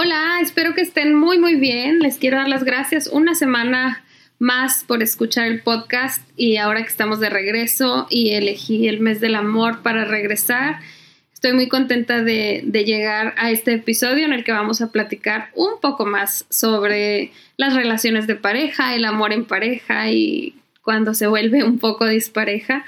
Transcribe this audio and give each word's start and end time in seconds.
Hola, 0.00 0.38
espero 0.40 0.76
que 0.76 0.80
estén 0.80 1.12
muy 1.12 1.40
muy 1.40 1.56
bien. 1.56 1.98
Les 1.98 2.18
quiero 2.18 2.36
dar 2.36 2.48
las 2.48 2.62
gracias 2.62 3.08
una 3.08 3.34
semana 3.34 4.04
más 4.38 4.84
por 4.84 5.02
escuchar 5.02 5.48
el 5.48 5.60
podcast 5.60 6.22
y 6.36 6.56
ahora 6.58 6.82
que 6.82 6.88
estamos 6.88 7.18
de 7.18 7.28
regreso 7.28 8.06
y 8.08 8.30
elegí 8.30 8.86
el 8.86 9.00
mes 9.00 9.20
del 9.20 9.34
amor 9.34 9.82
para 9.82 10.04
regresar. 10.04 10.78
Estoy 11.34 11.52
muy 11.52 11.66
contenta 11.66 12.22
de, 12.22 12.62
llegar 12.86 13.34
a 13.38 13.50
este 13.50 13.72
episodio 13.72 14.24
en 14.24 14.32
el 14.32 14.44
que 14.44 14.52
vamos 14.52 14.80
a 14.82 14.92
platicar 14.92 15.50
un 15.56 15.80
poco 15.80 16.06
más 16.06 16.46
sobre 16.48 17.32
las 17.56 17.74
relaciones 17.74 18.28
de 18.28 18.36
pareja, 18.36 18.94
el 18.94 19.04
amor 19.04 19.32
en 19.32 19.46
pareja 19.46 20.12
y 20.12 20.54
cuando 20.80 21.12
se 21.12 21.26
vuelve 21.26 21.64
un 21.64 21.80
poco 21.80 22.06
dispareja. 22.06 22.84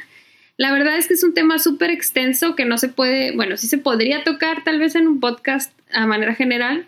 La 0.56 0.72
verdad 0.72 0.96
es 0.96 1.08
que 1.08 1.14
es 1.14 1.24
un 1.24 1.34
tema 1.34 1.58
súper 1.58 1.90
extenso 1.90 2.54
que 2.54 2.66
no 2.66 2.78
se 2.78 2.88
puede, 2.88 3.32
bueno, 3.34 3.56
sí 3.56 3.66
se 3.66 3.78
podría 3.78 4.22
tocar 4.22 4.62
tal 4.62 4.78
vez 4.78 4.94
en 4.94 5.08
un 5.08 5.18
podcast 5.18 5.72
a 5.92 6.06
manera 6.06 6.34
general, 6.34 6.86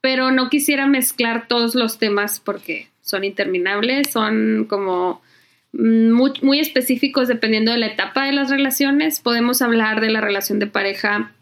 pero 0.00 0.30
no 0.30 0.50
quisiera 0.50 0.86
mezclar 0.86 1.48
todos 1.48 1.74
los 1.74 1.98
temas 1.98 2.40
porque 2.40 2.88
son 3.00 3.24
interminables, 3.24 4.10
son 4.10 4.66
como 4.68 5.22
muy, 5.72 6.32
muy, 6.42 6.60
específicos 6.60 7.28
dependiendo 7.28 7.72
de 7.72 7.78
la 7.78 7.86
etapa 7.86 8.26
de 8.26 8.32
las 8.32 8.50
relaciones. 8.50 9.20
Podemos 9.20 9.60
hablar 9.60 10.00
de 10.00 10.10
la 10.10 10.20
relación 10.20 10.58
de 10.58 10.66
pareja 10.66 11.32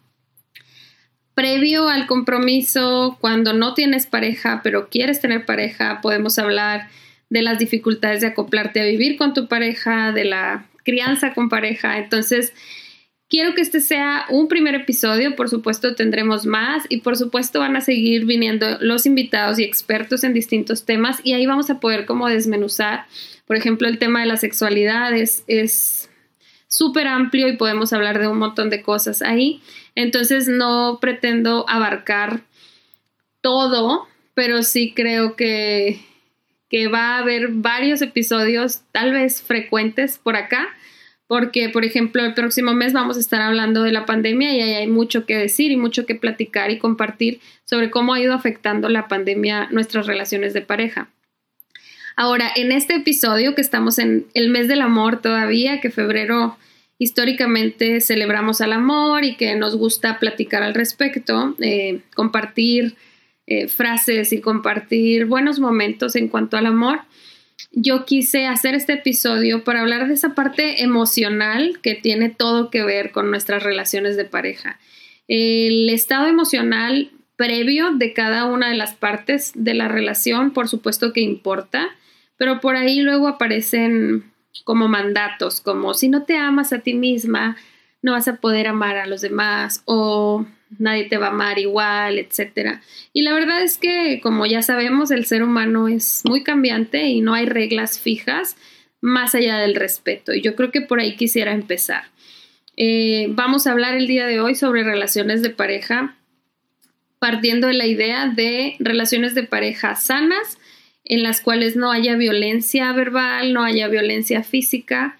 previo 1.34 1.88
al 1.88 2.06
compromiso, 2.06 3.16
cuando 3.20 3.52
no 3.52 3.74
tienes 3.74 4.06
pareja, 4.06 4.60
pero 4.62 4.88
quieres 4.88 5.20
tener 5.20 5.46
pareja. 5.46 6.00
Podemos 6.00 6.38
hablar 6.38 6.88
de 7.30 7.42
las 7.42 7.58
dificultades 7.58 8.20
de 8.20 8.28
acoplarte 8.28 8.80
a 8.80 8.84
vivir 8.84 9.16
con 9.16 9.32
tu 9.32 9.48
pareja, 9.48 10.12
de 10.12 10.24
la 10.24 10.66
crianza 10.84 11.32
con 11.32 11.48
pareja. 11.48 11.98
Entonces, 11.98 12.52
quiero 13.32 13.54
que 13.54 13.62
este 13.62 13.80
sea 13.80 14.26
un 14.28 14.46
primer 14.46 14.74
episodio, 14.74 15.34
por 15.34 15.48
supuesto 15.48 15.94
tendremos 15.94 16.44
más 16.44 16.84
y 16.90 16.98
por 16.98 17.16
supuesto 17.16 17.60
van 17.60 17.76
a 17.76 17.80
seguir 17.80 18.26
viniendo 18.26 18.76
los 18.80 19.06
invitados 19.06 19.58
y 19.58 19.64
expertos 19.64 20.22
en 20.22 20.34
distintos 20.34 20.84
temas 20.84 21.18
y 21.24 21.32
ahí 21.32 21.46
vamos 21.46 21.70
a 21.70 21.80
poder 21.80 22.04
como 22.04 22.28
desmenuzar, 22.28 23.06
por 23.46 23.56
ejemplo, 23.56 23.88
el 23.88 23.98
tema 23.98 24.20
de 24.20 24.26
la 24.26 24.36
sexualidad 24.36 25.14
es 25.14 26.10
súper 26.68 27.06
amplio 27.08 27.48
y 27.48 27.56
podemos 27.56 27.94
hablar 27.94 28.18
de 28.18 28.28
un 28.28 28.36
montón 28.36 28.68
de 28.68 28.82
cosas 28.82 29.22
ahí. 29.22 29.62
Entonces 29.94 30.46
no 30.46 30.98
pretendo 31.00 31.64
abarcar 31.70 32.42
todo, 33.40 34.08
pero 34.34 34.62
sí 34.62 34.92
creo 34.94 35.36
que 35.36 36.00
que 36.68 36.88
va 36.88 37.16
a 37.16 37.18
haber 37.18 37.48
varios 37.48 38.02
episodios, 38.02 38.80
tal 38.92 39.12
vez 39.12 39.42
frecuentes 39.42 40.18
por 40.18 40.36
acá, 40.36 40.68
porque, 41.26 41.68
por 41.68 41.84
ejemplo, 41.84 42.24
el 42.24 42.34
próximo 42.34 42.74
mes 42.74 42.92
vamos 42.92 43.16
a 43.16 43.20
estar 43.20 43.40
hablando 43.40 43.82
de 43.82 43.92
la 43.92 44.04
pandemia 44.04 44.52
y 44.54 44.60
ahí 44.60 44.74
hay 44.74 44.86
mucho 44.86 45.24
que 45.24 45.36
decir 45.36 45.70
y 45.70 45.76
mucho 45.76 46.04
que 46.04 46.14
platicar 46.14 46.70
y 46.70 46.78
compartir 46.78 47.40
sobre 47.64 47.90
cómo 47.90 48.12
ha 48.12 48.20
ido 48.20 48.34
afectando 48.34 48.88
la 48.88 49.08
pandemia 49.08 49.68
nuestras 49.70 50.06
relaciones 50.06 50.52
de 50.52 50.60
pareja. 50.60 51.08
Ahora, 52.16 52.50
en 52.54 52.72
este 52.72 52.96
episodio 52.96 53.54
que 53.54 53.62
estamos 53.62 53.98
en 53.98 54.26
el 54.34 54.50
mes 54.50 54.68
del 54.68 54.82
amor 54.82 55.22
todavía, 55.22 55.80
que 55.80 55.90
febrero 55.90 56.58
históricamente 56.98 58.00
celebramos 58.00 58.60
al 58.60 58.72
amor 58.72 59.24
y 59.24 59.36
que 59.36 59.54
nos 59.56 59.76
gusta 59.76 60.18
platicar 60.18 60.62
al 60.62 60.74
respecto, 60.74 61.56
eh, 61.58 62.00
compartir 62.14 62.94
eh, 63.46 63.66
frases 63.66 64.32
y 64.32 64.40
compartir 64.40 65.26
buenos 65.26 65.58
momentos 65.58 66.14
en 66.14 66.28
cuanto 66.28 66.56
al 66.56 66.66
amor, 66.66 67.00
yo 67.70 68.04
quise 68.04 68.46
hacer 68.46 68.74
este 68.74 68.94
episodio 68.94 69.64
para 69.64 69.80
hablar 69.80 70.08
de 70.08 70.14
esa 70.14 70.34
parte 70.34 70.82
emocional 70.82 71.78
que 71.82 71.94
tiene 71.94 72.28
todo 72.28 72.70
que 72.70 72.82
ver 72.82 73.12
con 73.12 73.30
nuestras 73.30 73.62
relaciones 73.62 74.16
de 74.16 74.24
pareja. 74.24 74.78
El 75.28 75.88
estado 75.88 76.26
emocional 76.26 77.10
previo 77.36 77.92
de 77.92 78.12
cada 78.12 78.44
una 78.44 78.68
de 78.68 78.76
las 78.76 78.94
partes 78.94 79.52
de 79.54 79.74
la 79.74 79.88
relación, 79.88 80.52
por 80.52 80.68
supuesto 80.68 81.12
que 81.12 81.20
importa, 81.20 81.88
pero 82.36 82.60
por 82.60 82.76
ahí 82.76 83.00
luego 83.00 83.28
aparecen 83.28 84.24
como 84.64 84.88
mandatos, 84.88 85.60
como 85.60 85.94
si 85.94 86.08
no 86.08 86.24
te 86.24 86.36
amas 86.36 86.72
a 86.72 86.80
ti 86.80 86.94
misma, 86.94 87.56
no 88.02 88.12
vas 88.12 88.28
a 88.28 88.36
poder 88.36 88.66
amar 88.66 88.96
a 88.96 89.06
los 89.06 89.20
demás 89.20 89.82
o 89.86 90.44
nadie 90.78 91.04
te 91.04 91.18
va 91.18 91.28
a 91.28 91.30
amar 91.30 91.58
igual, 91.58 92.18
etc. 92.18 92.80
Y 93.12 93.22
la 93.22 93.32
verdad 93.32 93.62
es 93.62 93.78
que, 93.78 94.20
como 94.22 94.44
ya 94.46 94.62
sabemos, 94.62 95.10
el 95.10 95.24
ser 95.24 95.42
humano 95.42 95.88
es 95.88 96.22
muy 96.24 96.42
cambiante 96.42 97.04
y 97.08 97.20
no 97.20 97.34
hay 97.34 97.46
reglas 97.46 97.98
fijas 98.00 98.56
más 99.00 99.34
allá 99.34 99.58
del 99.58 99.74
respeto. 99.74 100.34
Y 100.34 100.42
yo 100.42 100.54
creo 100.56 100.70
que 100.70 100.80
por 100.80 101.00
ahí 101.00 101.16
quisiera 101.16 101.52
empezar. 101.52 102.04
Eh, 102.76 103.26
vamos 103.30 103.66
a 103.66 103.72
hablar 103.72 103.94
el 103.94 104.06
día 104.06 104.26
de 104.26 104.40
hoy 104.40 104.54
sobre 104.54 104.82
relaciones 104.82 105.42
de 105.42 105.50
pareja, 105.50 106.16
partiendo 107.18 107.68
de 107.68 107.74
la 107.74 107.86
idea 107.86 108.28
de 108.28 108.76
relaciones 108.78 109.34
de 109.34 109.44
pareja 109.44 109.94
sanas, 109.94 110.58
en 111.04 111.22
las 111.22 111.40
cuales 111.40 111.76
no 111.76 111.90
haya 111.90 112.16
violencia 112.16 112.92
verbal, 112.92 113.52
no 113.52 113.64
haya 113.64 113.88
violencia 113.88 114.42
física 114.42 115.18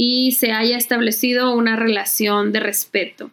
y 0.00 0.30
se 0.30 0.52
haya 0.52 0.76
establecido 0.76 1.52
una 1.52 1.74
relación 1.74 2.52
de 2.52 2.60
respeto. 2.60 3.32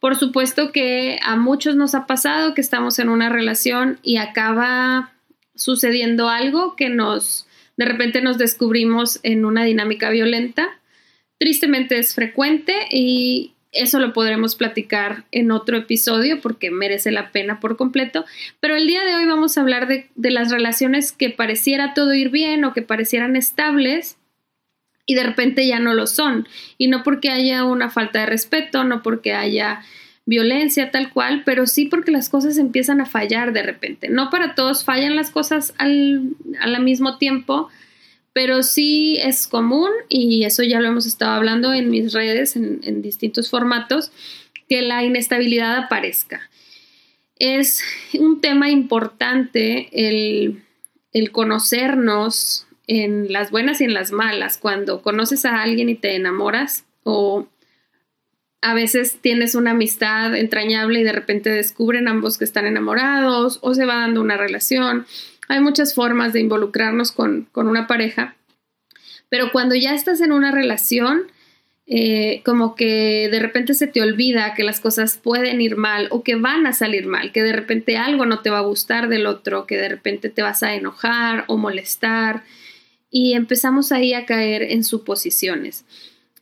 Por 0.00 0.16
supuesto 0.16 0.72
que 0.72 1.18
a 1.22 1.36
muchos 1.36 1.76
nos 1.76 1.94
ha 1.94 2.06
pasado 2.06 2.54
que 2.54 2.62
estamos 2.62 2.98
en 2.98 3.10
una 3.10 3.28
relación 3.28 3.98
y 4.02 4.16
acaba 4.16 5.12
sucediendo 5.54 6.30
algo 6.30 6.74
que 6.74 6.88
nos, 6.88 7.46
de 7.76 7.84
repente 7.84 8.22
nos 8.22 8.38
descubrimos 8.38 9.20
en 9.24 9.44
una 9.44 9.64
dinámica 9.64 10.08
violenta. 10.08 10.80
Tristemente 11.36 11.98
es 11.98 12.14
frecuente 12.14 12.72
y 12.90 13.52
eso 13.70 13.98
lo 14.00 14.14
podremos 14.14 14.56
platicar 14.56 15.26
en 15.32 15.50
otro 15.50 15.76
episodio 15.76 16.40
porque 16.40 16.70
merece 16.70 17.12
la 17.12 17.30
pena 17.30 17.60
por 17.60 17.76
completo. 17.76 18.24
Pero 18.58 18.74
el 18.74 18.86
día 18.86 19.04
de 19.04 19.16
hoy 19.16 19.26
vamos 19.26 19.58
a 19.58 19.60
hablar 19.60 19.86
de, 19.86 20.08
de 20.14 20.30
las 20.30 20.50
relaciones 20.50 21.12
que 21.12 21.28
pareciera 21.28 21.92
todo 21.92 22.14
ir 22.14 22.30
bien 22.30 22.64
o 22.64 22.72
que 22.72 22.80
parecieran 22.80 23.36
estables 23.36 24.16
y 25.06 25.14
de 25.14 25.22
repente 25.22 25.66
ya 25.66 25.78
no 25.78 25.94
lo 25.94 26.06
son. 26.06 26.46
Y 26.76 26.88
no 26.88 27.02
porque 27.02 27.30
haya 27.30 27.64
una 27.64 27.88
falta 27.88 28.20
de 28.20 28.26
respeto, 28.26 28.84
no 28.84 29.02
porque 29.02 29.32
haya 29.32 29.80
violencia 30.26 30.90
tal 30.90 31.12
cual, 31.12 31.42
pero 31.46 31.66
sí 31.66 31.86
porque 31.86 32.10
las 32.10 32.28
cosas 32.28 32.58
empiezan 32.58 33.00
a 33.00 33.06
fallar 33.06 33.52
de 33.52 33.62
repente. 33.62 34.08
No 34.08 34.28
para 34.28 34.56
todos 34.56 34.84
fallan 34.84 35.14
las 35.14 35.30
cosas 35.30 35.72
al, 35.78 36.30
al 36.60 36.82
mismo 36.82 37.16
tiempo, 37.16 37.68
pero 38.32 38.62
sí 38.64 39.18
es 39.22 39.46
común, 39.46 39.90
y 40.08 40.44
eso 40.44 40.62
ya 40.62 40.80
lo 40.80 40.88
hemos 40.88 41.06
estado 41.06 41.30
hablando 41.30 41.72
en 41.72 41.88
mis 41.88 42.12
redes, 42.12 42.56
en, 42.56 42.80
en 42.82 43.00
distintos 43.00 43.48
formatos, 43.48 44.10
que 44.68 44.82
la 44.82 45.04
inestabilidad 45.04 45.76
aparezca. 45.76 46.50
Es 47.38 47.82
un 48.18 48.40
tema 48.40 48.68
importante 48.68 49.88
el, 49.92 50.62
el 51.12 51.30
conocernos, 51.30 52.65
en 52.86 53.32
las 53.32 53.50
buenas 53.50 53.80
y 53.80 53.84
en 53.84 53.94
las 53.94 54.12
malas, 54.12 54.58
cuando 54.58 55.02
conoces 55.02 55.44
a 55.44 55.62
alguien 55.62 55.88
y 55.88 55.96
te 55.96 56.14
enamoras 56.14 56.84
o 57.02 57.46
a 58.62 58.74
veces 58.74 59.18
tienes 59.20 59.54
una 59.54 59.72
amistad 59.72 60.34
entrañable 60.34 61.00
y 61.00 61.04
de 61.04 61.12
repente 61.12 61.50
descubren 61.50 62.08
ambos 62.08 62.38
que 62.38 62.44
están 62.44 62.66
enamorados 62.66 63.58
o 63.62 63.74
se 63.74 63.86
va 63.86 63.96
dando 63.96 64.20
una 64.20 64.36
relación. 64.36 65.06
Hay 65.48 65.60
muchas 65.60 65.94
formas 65.94 66.32
de 66.32 66.40
involucrarnos 66.40 67.12
con, 67.12 67.48
una 67.54 67.86
pareja, 67.86 68.34
pero 69.28 69.52
cuando 69.52 69.74
ya 69.74 69.94
estás 69.94 70.20
en 70.20 70.32
una 70.32 70.50
relación, 70.50 71.30
eh, 71.86 72.42
como 72.44 72.74
que 72.74 73.28
de 73.30 73.38
repente 73.38 73.74
se 73.74 73.86
te 73.86 74.02
olvida 74.02 74.54
que 74.54 74.64
las 74.64 74.80
cosas 74.80 75.18
pueden 75.18 75.60
ir 75.60 75.76
mal 75.76 76.08
o 76.10 76.24
que 76.24 76.34
van 76.34 76.66
a 76.66 76.72
salir 76.72 77.06
mal, 77.06 77.30
que 77.30 77.44
de 77.44 77.52
repente 77.52 77.96
algo 77.96 78.26
no 78.26 78.40
te 78.40 78.50
va 78.50 78.58
a 78.58 78.62
gustar 78.62 79.08
del 79.08 79.26
otro, 79.26 79.66
que 79.66 79.76
de 79.76 79.88
repente 79.88 80.28
te 80.28 80.42
vas 80.42 80.64
a 80.64 80.74
enojar 80.74 81.44
o 81.46 81.56
molestar 81.56 82.42
y 83.18 83.32
empezamos 83.32 83.92
ahí 83.92 84.12
a 84.12 84.26
caer 84.26 84.62
en 84.62 84.84
suposiciones. 84.84 85.86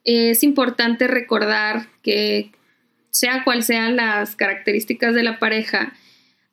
Es 0.02 0.42
importante 0.42 1.06
recordar 1.06 1.86
que 2.02 2.50
sea 3.10 3.44
cual 3.44 3.62
sean 3.62 3.94
las 3.94 4.34
características 4.34 5.14
de 5.14 5.22
la 5.22 5.38
pareja, 5.38 5.92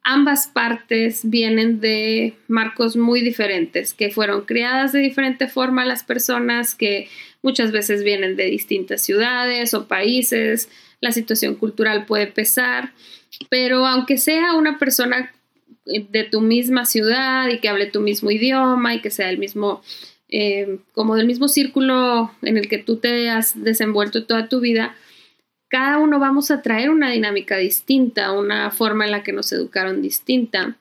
ambas 0.04 0.46
partes 0.46 1.22
vienen 1.24 1.80
de 1.80 2.36
marcos 2.48 2.96
muy 2.98 3.22
diferentes, 3.22 3.96
que 3.96 4.12
fueron 4.12 4.46
criadas 4.46 4.92
de 4.92 5.00
diferente 5.00 5.48
forma 5.48 5.86
las 5.86 6.04
personas, 6.04 6.76
que 6.76 7.10
muchas 7.42 7.72
veces 7.72 8.04
vienen 8.04 8.36
de 8.36 8.46
distintas 8.46 9.02
ciudades 9.02 9.74
o 9.74 9.88
países, 9.88 10.70
la 11.00 11.12
situación 11.12 11.56
cultural 11.56 12.06
puede 12.06 12.28
pesar, 12.28 12.94
pero 13.50 13.88
aunque 13.88 14.20
sea 14.20 14.54
una 14.54 14.78
persona 14.78 15.32
de 15.86 16.24
tu 16.26 16.42
misma 16.42 16.86
ciudad 16.86 17.50
y 17.50 17.58
que 17.58 17.70
hable 17.70 17.88
tu 17.88 18.02
mismo 18.02 18.30
idioma 18.30 18.94
y 18.94 19.02
que 19.02 19.10
sea 19.10 19.32
el 19.32 19.40
mismo, 19.40 19.82
eh, 20.32 20.80
como 20.94 21.16
del 21.16 21.28
mismo 21.28 21.48
círculo 21.48 22.32
en 22.42 22.58
el 22.58 22.68
que 22.68 22.78
tú 22.78 22.98
te 22.98 23.30
has 23.30 23.62
desenvuelto 23.62 24.26
toda 24.26 24.48
tu 24.48 24.60
vida, 24.60 24.96
cada 25.68 26.00
uno 26.00 26.20
vamos 26.20 26.52
a 26.52 26.62
traer 26.62 26.90
una 26.90 27.12
dinámica 27.12 27.58
distinta, 27.58 28.32
una 28.32 28.72
forma 28.72 29.06
en 29.06 29.12
la 29.12 29.24
que 29.24 29.34
nos 29.34 29.52
educaron 29.52 30.02
distinta 30.02 30.78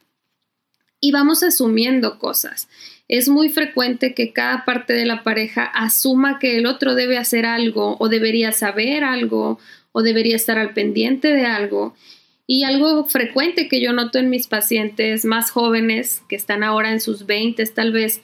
y 1.00 1.12
vamos 1.12 1.43
asumiendo 1.43 2.19
cosas. 2.19 2.69
Es 3.08 3.29
muy 3.29 3.49
frecuente 3.49 4.14
que 4.14 4.32
cada 4.32 4.64
parte 4.64 4.93
de 4.93 5.06
la 5.06 5.23
pareja 5.23 5.64
asuma 5.64 6.38
que 6.38 6.58
el 6.58 6.67
otro 6.67 6.94
debe 6.94 7.19
hacer 7.19 7.47
algo 7.47 7.97
o 7.99 8.08
debería 8.08 8.52
saber 8.52 9.02
algo 9.02 9.58
o 9.93 10.02
debería 10.02 10.37
estar 10.37 10.58
al 10.58 10.75
pendiente 10.75 11.29
de 11.29 11.47
algo. 11.47 11.94
Y 12.47 12.64
algo 12.64 13.05
frecuente 13.06 13.69
que 13.69 13.81
yo 13.81 13.93
noto 13.93 14.19
en 14.19 14.29
mis 14.29 14.47
pacientes 14.47 15.25
más 15.25 15.50
jóvenes, 15.50 16.23
que 16.29 16.37
están 16.37 16.62
ahora 16.62 16.93
en 16.93 17.00
sus 17.00 17.26
20 17.26 17.64
tal 17.67 17.93
vez, 17.93 18.20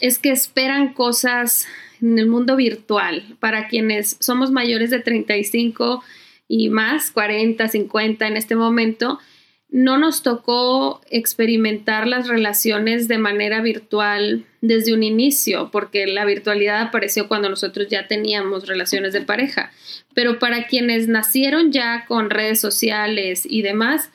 es 0.00 0.18
que 0.18 0.30
esperan 0.30 0.92
cosas 0.92 1.66
en 2.00 2.18
el 2.18 2.26
mundo 2.26 2.56
virtual. 2.56 3.36
Para 3.40 3.68
quienes 3.68 4.16
somos 4.20 4.50
mayores 4.50 4.90
de 4.90 5.00
35 5.00 6.02
y 6.48 6.68
más, 6.68 7.10
40, 7.10 7.68
50 7.68 8.26
en 8.26 8.36
este 8.36 8.56
momento, 8.56 9.18
no 9.70 9.98
nos 9.98 10.22
tocó 10.22 11.00
experimentar 11.10 12.06
las 12.06 12.28
relaciones 12.28 13.08
de 13.08 13.18
manera 13.18 13.60
virtual 13.60 14.44
desde 14.60 14.94
un 14.94 15.02
inicio, 15.02 15.70
porque 15.72 16.06
la 16.06 16.24
virtualidad 16.24 16.80
apareció 16.80 17.26
cuando 17.26 17.48
nosotros 17.48 17.88
ya 17.88 18.06
teníamos 18.06 18.68
relaciones 18.68 19.12
de 19.12 19.22
pareja. 19.22 19.72
Pero 20.14 20.38
para 20.38 20.68
quienes 20.68 21.08
nacieron 21.08 21.72
ya 21.72 22.04
con 22.06 22.30
redes 22.30 22.60
sociales 22.60 23.42
y 23.48 23.62
demás, 23.62 24.10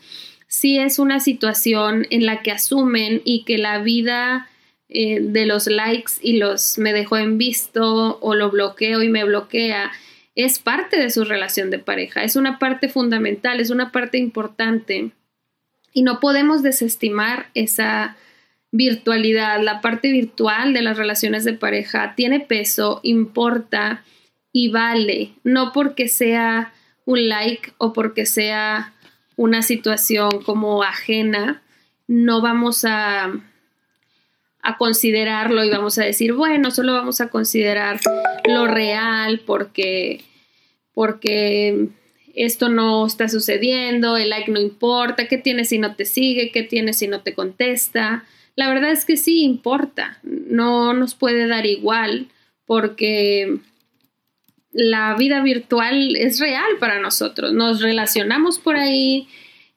sí 0.48 0.80
es 0.80 0.98
una 0.98 1.20
situación 1.20 2.08
en 2.10 2.26
la 2.26 2.42
que 2.42 2.52
asumen 2.52 3.22
y 3.26 3.44
que 3.44 3.58
la 3.58 3.80
vida 3.80 4.48
eh, 4.90 5.20
de 5.22 5.46
los 5.46 5.68
likes 5.68 6.14
y 6.22 6.38
los 6.38 6.78
me 6.78 6.94
dejó 6.94 7.18
en 7.18 7.38
visto 7.38 8.20
o 8.20 8.36
lo 8.36 8.50
bloqueo 8.50 9.04
y 9.04 9.10
me 9.10 9.24
bloquea 9.24 9.92
es 10.36 10.58
parte 10.58 10.98
de 10.98 11.10
su 11.10 11.26
relación 11.26 11.70
de 11.70 11.80
pareja, 11.80 12.24
es 12.24 12.36
una 12.36 12.60
parte 12.60 12.88
fundamental, 12.88 13.60
es 13.60 13.72
una 13.72 13.92
parte 13.92 14.18
importante. 14.18 15.12
Y 15.92 16.04
no 16.04 16.20
podemos 16.20 16.64
desestimar 16.64 17.48
esa 17.56 18.16
virtualidad, 18.72 19.62
la 19.62 19.82
parte 19.82 20.12
virtual 20.12 20.74
de 20.74 20.82
las 20.82 20.98
relaciones 20.98 21.44
de 21.44 21.54
pareja 21.54 22.14
tiene 22.16 22.40
peso, 22.40 23.00
importa 23.04 24.04
y 24.54 24.70
vale, 24.70 25.34
no 25.44 25.74
porque 25.74 26.08
sea 26.08 26.74
un 27.06 27.28
like 27.28 27.74
o 27.78 27.92
porque 27.92 28.26
sea 28.26 28.94
una 29.36 29.62
situación 29.62 30.30
como 30.46 30.84
ajena, 30.84 31.62
no 32.08 32.42
vamos 32.42 32.86
a, 32.86 33.34
a 34.62 34.78
considerarlo 34.78 35.64
y 35.64 35.70
vamos 35.70 35.98
a 35.98 36.04
decir, 36.04 36.34
bueno, 36.34 36.72
solo 36.72 36.94
vamos 36.94 37.22
a 37.22 37.30
considerar 37.30 38.00
lo 38.46 38.68
real 38.68 39.42
porque, 39.46 40.22
porque 40.94 41.88
esto 42.36 42.70
no 42.70 43.06
está 43.06 43.30
sucediendo, 43.30 44.18
el 44.18 44.30
like 44.30 44.52
no 44.52 44.60
importa, 44.60 45.28
qué 45.28 45.38
tienes 45.38 45.70
si 45.70 45.78
no 45.78 45.96
te 45.96 46.06
sigue, 46.06 46.52
qué 46.52 46.64
tienes 46.64 46.98
si 46.98 47.08
no 47.08 47.22
te 47.22 47.34
contesta. 47.34 48.26
La 48.56 48.68
verdad 48.68 48.92
es 48.92 49.06
que 49.06 49.18
sí 49.18 49.44
importa, 49.44 50.20
no 50.24 50.94
nos 50.94 51.16
puede 51.16 51.48
dar 51.48 51.66
igual 51.66 52.28
porque 52.66 53.60
la 54.72 55.16
vida 55.16 55.42
virtual 55.42 56.16
es 56.16 56.40
real 56.40 56.78
para 56.80 57.00
nosotros, 57.00 57.54
nos 57.54 57.82
relacionamos 57.82 58.60
por 58.60 58.76
ahí, 58.76 59.28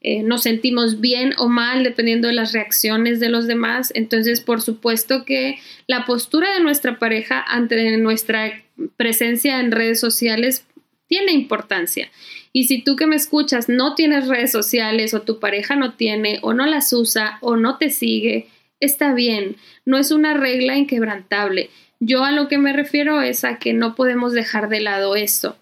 eh, 0.05 0.23
nos 0.25 0.43
sentimos 0.43 1.01
bien 1.01 1.33
o 1.39 1.49
mal 1.49 1.85
dependiendo 1.85 2.27
de 2.27 2.35
las 2.35 2.53
reacciones 2.53 3.21
de 3.21 3.29
los 3.29 3.47
demás. 3.47 3.93
Entonces, 3.95 4.41
por 4.41 4.61
supuesto 4.61 5.25
que 5.25 5.59
la 5.87 6.05
postura 6.05 6.53
de 6.55 6.61
nuestra 6.61 6.99
pareja 6.99 7.41
ante 7.41 7.97
nuestra 7.99 8.63
presencia 8.97 9.61
en 9.61 9.71
redes 9.71 10.01
sociales 10.01 10.65
tiene 11.07 11.33
importancia. 11.33 12.11
Y 12.53 12.65
si 12.65 12.83
tú 12.83 12.97
que 12.97 13.07
me 13.07 13.17
escuchas 13.17 13.69
no 13.69 13.95
tienes 13.95 14.27
redes 14.27 14.51
sociales 14.51 15.15
o 15.15 15.23
tu 15.23 15.39
pareja 15.39 15.77
no 15.77 15.95
tiene 15.95 16.41
o 16.43 16.53
no 16.53 16.67
las 16.67 16.93
usa 16.93 17.39
o 17.41 17.57
no 17.57 17.79
te 17.79 17.91
sigue, 17.91 18.49
está 18.81 19.15
bien, 19.15 19.57
no 19.85 19.99
es 19.99 20.11
una 20.11 20.35
regla 20.35 20.77
inquebrantable. 20.77 21.71
Yo 22.01 22.25
a 22.25 22.33
lo 22.33 22.49
que 22.49 22.59
me 22.59 22.73
refiero 22.73 23.23
es 23.23 23.45
a 23.45 23.59
que 23.59 23.73
no 23.73 23.95
podemos 23.95 24.33
dejar 24.33 24.69
de 24.69 24.81
lado 24.81 25.15
esto. 25.15 25.57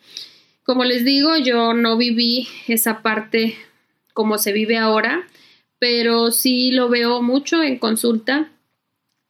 Como 0.62 0.84
les 0.84 1.04
digo, 1.04 1.36
yo 1.36 1.74
no 1.74 1.98
viví 1.98 2.48
esa 2.68 3.02
parte 3.02 3.56
como 4.12 4.38
se 4.38 4.52
vive 4.52 4.78
ahora, 4.78 5.26
pero 5.78 6.30
sí 6.30 6.72
lo 6.72 6.88
veo 6.88 7.22
mucho 7.22 7.62
en 7.62 7.78
consulta 7.78 8.50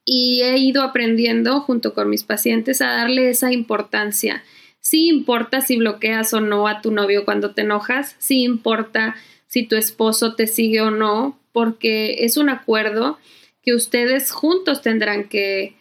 y 0.04 0.42
he 0.42 0.58
ido 0.58 0.82
aprendiendo 0.82 1.60
junto 1.60 1.94
con 1.94 2.08
mis 2.08 2.24
pacientes 2.24 2.80
a 2.80 2.88
darle 2.88 3.30
esa 3.30 3.52
importancia 3.52 4.42
Sí 4.80 5.08
importa 5.08 5.60
si 5.60 5.76
bloqueas 5.76 6.32
o 6.32 6.40
no 6.40 6.66
a 6.66 6.80
tu 6.80 6.90
novio 6.90 7.24
cuando 7.24 7.52
te 7.52 7.62
enojas, 7.62 8.16
sí 8.18 8.42
importa 8.42 9.14
si 9.46 9.64
tu 9.64 9.76
esposo 9.76 10.34
te 10.34 10.46
sigue 10.46 10.80
o 10.80 10.90
no, 10.90 11.38
porque 11.52 12.24
es 12.24 12.36
un 12.36 12.48
acuerdo 12.48 13.18
que 13.62 13.74
ustedes 13.74 14.30
juntos 14.30 14.80
tendrán 14.80 15.28
que, 15.28 15.74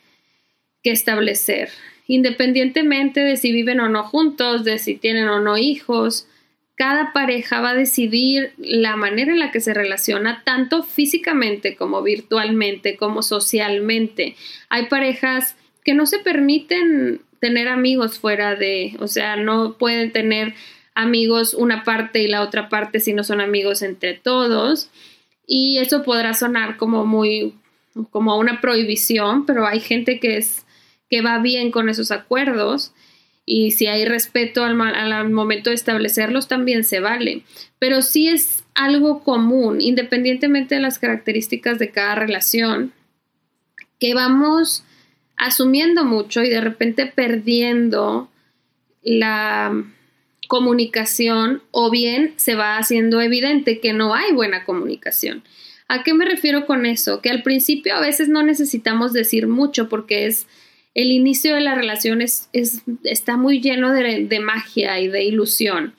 que 0.84 0.92
establecer, 0.92 1.70
independientemente 2.08 3.22
de 3.22 3.38
si 3.38 3.54
viven 3.54 3.80
o 3.80 3.88
no 3.88 4.04
juntos, 4.04 4.66
de 4.66 4.80
si 4.80 4.96
tienen 4.96 5.30
o 5.30 5.40
no 5.40 5.58
hijos. 5.58 6.28
Cada 6.80 7.12
pareja 7.12 7.60
va 7.60 7.72
a 7.72 7.76
decidir 7.76 8.54
la 8.58 8.96
manera 8.96 9.34
en 9.34 9.40
la 9.40 9.52
que 9.52 9.60
se 9.60 9.74
relaciona, 9.74 10.44
tanto 10.46 10.82
físicamente 10.82 11.76
como 11.76 12.02
virtualmente, 12.02 12.96
como 12.96 13.22
socialmente. 13.22 14.38
Hay 14.70 14.86
parejas 14.86 15.58
que 15.84 15.94
no 15.94 16.06
se 16.06 16.20
permiten 16.20 17.20
tener 17.42 17.68
amigos 17.68 18.18
fuera 18.18 18.56
de, 18.56 18.96
o 19.00 19.08
sea, 19.08 19.36
no 19.36 19.74
pueden 19.78 20.14
tener 20.14 20.54
amigos 20.96 21.54
una 21.54 21.84
parte 21.84 22.24
y 22.24 22.28
la 22.28 22.44
otra 22.44 22.70
parte 22.70 23.02
si 23.02 23.12
no 23.12 23.26
son 23.26 23.42
amigos 23.42 23.82
entre 23.82 24.14
todos. 24.14 24.90
Y 25.46 25.80
eso 25.80 26.04
podrá 26.04 26.34
sonar 26.34 26.78
como 26.78 27.06
muy, 27.06 27.56
como 28.10 28.38
una 28.38 28.62
prohibición, 28.62 29.46
pero 29.46 29.68
hay 29.68 29.82
gente 29.82 30.22
que 30.22 30.38
es, 30.38 30.66
que 31.10 31.20
va 31.22 31.40
bien 31.40 31.72
con 31.72 31.90
esos 31.90 32.12
acuerdos 32.12 32.94
y 33.52 33.72
si 33.72 33.88
hay 33.88 34.06
respeto 34.06 34.64
al, 34.64 34.80
al, 34.80 35.30
momento 35.32 35.72
de 35.72 35.76
establecerlos 35.76 36.48
también 36.48 36.84
se 36.84 37.00
vale. 37.00 37.42
Pero 37.80 38.04
sí 38.04 38.28
es 38.28 38.64
algo 38.76 39.24
común, 39.24 39.82
independientemente 39.82 40.76
de 40.76 40.82
las 40.82 41.00
características 41.00 41.80
de 41.80 41.90
cada 41.90 42.14
relación, 42.14 42.94
que 44.00 44.14
vamos 44.14 44.84
asumiendo 45.36 46.06
mucho 46.06 46.44
y 46.44 46.50
de 46.50 46.62
repente 46.62 47.08
perdiendo 47.08 48.30
la 49.02 49.84
comunicación 50.48 51.64
o 51.72 51.90
bien 51.90 52.36
se 52.36 52.54
va 52.54 52.78
haciendo 52.78 53.20
evidente 53.20 53.80
que 53.80 53.94
no 53.94 54.14
hay 54.14 54.32
buena 54.32 54.64
comunicación. 54.64 55.42
¿A 55.88 56.04
qué 56.04 56.14
me 56.14 56.26
refiero 56.26 56.68
con 56.68 56.86
eso? 56.86 57.20
Que 57.20 57.32
al 57.32 57.42
principio 57.42 57.96
a 57.96 58.00
veces 58.00 58.30
no 58.30 58.44
necesitamos 58.44 59.12
decir 59.12 59.48
mucho 59.48 59.90
porque 59.90 60.28
es 60.28 60.46
el 60.94 61.12
inicio 61.12 61.56
de 61.56 61.62
la 61.62 61.76
relación 61.76 62.22
es, 62.22 62.50
está 63.04 63.38
muy 63.38 63.62
lleno 63.62 63.94
de, 63.94 64.40
magia 64.40 65.00
y 65.00 65.08
de 65.08 65.24
ilusión. 65.24 65.94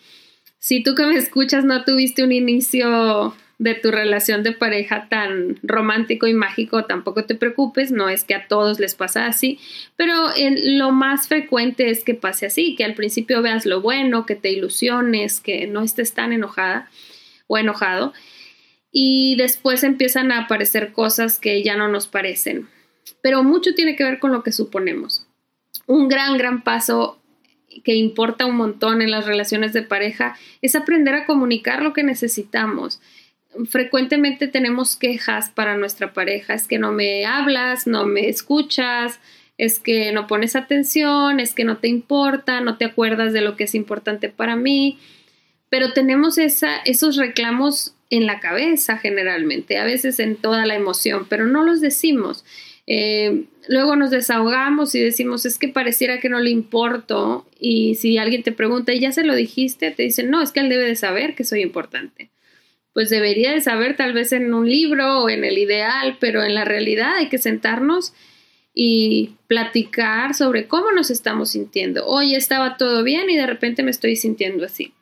Si 0.58 0.82
tú 0.82 0.94
que 0.94 1.06
me 1.06 1.16
escuchas 1.16 1.64
no 1.64 1.84
tuviste 1.84 2.22
un 2.22 2.32
inicio 2.32 3.34
de 3.58 3.74
tu 3.74 3.90
relación 3.90 4.42
de 4.42 4.52
pareja 4.52 5.08
tan 5.08 5.58
romántico 5.62 6.26
y 6.26 6.34
mágico, 6.34 6.86
tampoco 6.86 7.24
te 7.24 7.34
preocupes, 7.34 7.92
no 7.92 8.08
es 8.08 8.24
que 8.24 8.34
a 8.34 8.48
todos 8.48 8.80
les 8.80 8.94
pasa 8.94 9.26
así, 9.26 9.58
pero 9.96 10.14
lo 10.62 10.92
más 10.92 11.28
frecuente 11.28 11.90
es 11.90 12.02
que 12.02 12.14
pase 12.14 12.46
así, 12.46 12.74
que 12.74 12.84
al 12.84 12.94
principio 12.94 13.42
veas 13.42 13.66
lo 13.66 13.82
bueno, 13.82 14.24
que 14.24 14.34
te 14.34 14.50
ilusiones, 14.50 15.40
que 15.40 15.66
no 15.66 15.82
estés 15.82 16.14
tan 16.14 16.32
enojada 16.32 16.90
o 17.48 17.58
enojado, 17.58 18.14
y 18.90 19.36
después 19.36 19.84
empiezan 19.84 20.32
a 20.32 20.40
aparecer 20.40 20.92
cosas 20.92 21.38
que 21.38 21.62
ya 21.62 21.76
no 21.76 21.88
nos 21.88 22.08
parecen. 22.08 22.66
Pero 23.22 23.42
mucho 23.42 23.74
tiene 23.74 23.96
que 23.96 24.04
ver 24.04 24.18
con 24.18 24.32
lo 24.32 24.42
que 24.42 24.52
suponemos. 24.52 25.26
Un 25.86 26.08
gran, 26.08 26.38
gran 26.38 26.62
paso 26.62 27.18
que 27.84 27.94
importa 27.94 28.46
un 28.46 28.56
montón 28.56 29.00
en 29.00 29.10
las 29.10 29.26
relaciones 29.26 29.72
de 29.72 29.82
pareja 29.82 30.36
es 30.60 30.74
aprender 30.74 31.14
a 31.14 31.26
comunicar 31.26 31.82
lo 31.82 31.92
que 31.92 32.02
necesitamos 32.02 33.00
frecuentemente 33.68 34.48
tenemos 34.48 34.96
quejas 34.96 35.50
para 35.50 35.76
nuestra 35.76 36.12
pareja, 36.12 36.54
es 36.54 36.66
que 36.66 36.78
no 36.78 36.92
me 36.92 37.26
hablas, 37.26 37.86
no 37.86 38.06
me 38.06 38.28
escuchas, 38.28 39.18
es 39.58 39.78
que 39.78 40.12
no 40.12 40.26
pones 40.26 40.56
atención, 40.56 41.40
es 41.40 41.54
que 41.54 41.64
no 41.64 41.78
te 41.78 41.88
importa, 41.88 42.60
no 42.60 42.76
te 42.76 42.84
acuerdas 42.84 43.32
de 43.32 43.40
lo 43.40 43.56
que 43.56 43.64
es 43.64 43.74
importante 43.74 44.28
para 44.28 44.56
mí, 44.56 44.98
pero 45.68 45.92
tenemos 45.92 46.38
esa, 46.38 46.76
esos 46.78 47.16
reclamos 47.16 47.94
en 48.08 48.26
la 48.26 48.40
cabeza 48.40 48.98
generalmente, 48.98 49.78
a 49.78 49.84
veces 49.84 50.18
en 50.18 50.36
toda 50.36 50.66
la 50.66 50.74
emoción, 50.74 51.26
pero 51.28 51.46
no 51.46 51.64
los 51.64 51.80
decimos. 51.80 52.44
Eh, 52.92 53.44
luego 53.68 53.94
nos 53.94 54.10
desahogamos 54.10 54.96
y 54.96 55.00
decimos, 55.00 55.46
es 55.46 55.58
que 55.58 55.68
pareciera 55.68 56.18
que 56.18 56.28
no 56.28 56.40
le 56.40 56.50
importo 56.50 57.46
y 57.60 57.94
si 57.94 58.18
alguien 58.18 58.42
te 58.42 58.50
pregunta, 58.50 58.92
¿y 58.92 58.98
ya 58.98 59.12
se 59.12 59.22
lo 59.22 59.36
dijiste? 59.36 59.92
Te 59.92 60.02
dicen, 60.02 60.28
no, 60.28 60.42
es 60.42 60.50
que 60.50 60.58
él 60.58 60.68
debe 60.68 60.86
de 60.86 60.96
saber 60.96 61.34
que 61.36 61.44
soy 61.44 61.60
importante 61.60 62.30
pues 62.92 63.08
debería 63.08 63.52
de 63.52 63.60
saber 63.60 63.96
tal 63.96 64.12
vez 64.12 64.32
en 64.32 64.52
un 64.52 64.68
libro 64.68 65.20
o 65.20 65.30
en 65.30 65.44
el 65.44 65.58
ideal, 65.58 66.16
pero 66.20 66.42
en 66.42 66.54
la 66.54 66.64
realidad 66.64 67.16
hay 67.16 67.28
que 67.28 67.38
sentarnos 67.38 68.12
y 68.74 69.36
platicar 69.46 70.34
sobre 70.34 70.66
cómo 70.66 70.92
nos 70.92 71.10
estamos 71.10 71.50
sintiendo. 71.50 72.06
Hoy 72.06 72.34
estaba 72.34 72.76
todo 72.76 73.02
bien 73.02 73.30
y 73.30 73.36
de 73.36 73.46
repente 73.46 73.82
me 73.82 73.90
estoy 73.90 74.16
sintiendo 74.16 74.64
así. 74.64 74.92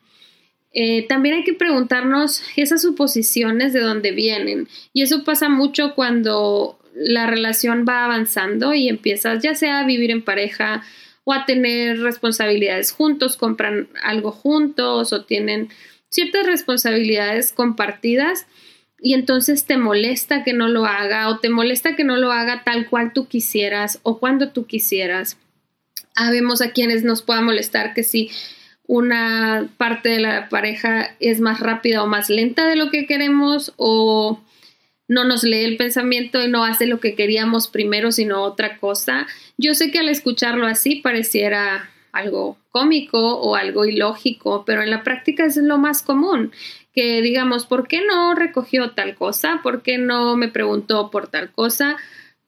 Eh, 0.71 1.07
también 1.07 1.35
hay 1.35 1.43
que 1.43 1.53
preguntarnos 1.53 2.43
esas 2.55 2.81
suposiciones 2.83 3.73
de 3.73 3.79
dónde 3.79 4.11
vienen. 4.11 4.67
Y 4.93 5.01
eso 5.01 5.23
pasa 5.23 5.49
mucho 5.49 5.95
cuando 5.95 6.78
la 6.93 7.27
relación 7.27 7.85
va 7.87 8.05
avanzando 8.05 8.73
y 8.73 8.89
empiezas 8.89 9.41
ya 9.41 9.55
sea 9.55 9.79
a 9.79 9.85
vivir 9.85 10.11
en 10.11 10.23
pareja 10.23 10.83
o 11.23 11.33
a 11.33 11.45
tener 11.45 11.99
responsabilidades 11.99 12.91
juntos, 12.91 13.37
compran 13.37 13.89
algo 14.03 14.31
juntos 14.31 15.13
o 15.13 15.25
tienen 15.25 15.69
ciertas 16.09 16.45
responsabilidades 16.45 17.53
compartidas 17.53 18.47
y 19.01 19.13
entonces 19.13 19.65
te 19.65 19.77
molesta 19.77 20.43
que 20.43 20.53
no 20.53 20.67
lo 20.67 20.85
haga 20.85 21.29
o 21.29 21.39
te 21.39 21.49
molesta 21.49 21.95
que 21.95 22.03
no 22.03 22.17
lo 22.17 22.31
haga 22.31 22.63
tal 22.63 22.89
cual 22.89 23.13
tú 23.13 23.27
quisieras 23.27 23.99
o 24.03 24.19
cuando 24.19 24.49
tú 24.49 24.65
quisieras. 24.65 25.37
Habemos 26.15 26.61
a 26.61 26.71
quienes 26.71 27.03
nos 27.03 27.21
pueda 27.21 27.41
molestar 27.41 27.93
que 27.93 28.03
si 28.03 28.29
una 28.87 29.69
parte 29.77 30.09
de 30.09 30.19
la 30.19 30.49
pareja 30.49 31.15
es 31.19 31.39
más 31.39 31.59
rápida 31.59 32.03
o 32.03 32.07
más 32.07 32.29
lenta 32.29 32.67
de 32.67 32.75
lo 32.75 32.89
que 32.89 33.05
queremos 33.05 33.73
o 33.77 34.41
no 35.09 35.25
nos 35.25 35.43
lee 35.43 35.65
el 35.65 35.75
pensamiento 35.75 36.41
y 36.41 36.47
no 36.47 36.63
hace 36.63 36.85
lo 36.85 37.01
que 37.01 37.15
queríamos 37.15 37.67
primero, 37.67 38.13
sino 38.13 38.43
otra 38.43 38.77
cosa. 38.77 39.27
Yo 39.57 39.73
sé 39.73 39.91
que 39.91 39.99
al 39.99 40.07
escucharlo 40.07 40.67
así 40.67 40.97
pareciera 40.97 41.89
algo 42.11 42.57
cómico 42.69 43.37
o 43.39 43.55
algo 43.55 43.85
ilógico, 43.85 44.63
pero 44.65 44.83
en 44.83 44.91
la 44.91 45.03
práctica 45.03 45.45
es 45.45 45.57
lo 45.57 45.77
más 45.77 46.03
común, 46.03 46.51
que 46.93 47.21
digamos, 47.21 47.65
¿por 47.65 47.87
qué 47.87 48.05
no 48.05 48.35
recogió 48.35 48.91
tal 48.91 49.15
cosa? 49.15 49.59
¿Por 49.63 49.81
qué 49.81 49.97
no 49.97 50.37
me 50.37 50.47
preguntó 50.47 51.09
por 51.09 51.27
tal 51.27 51.51
cosa? 51.51 51.97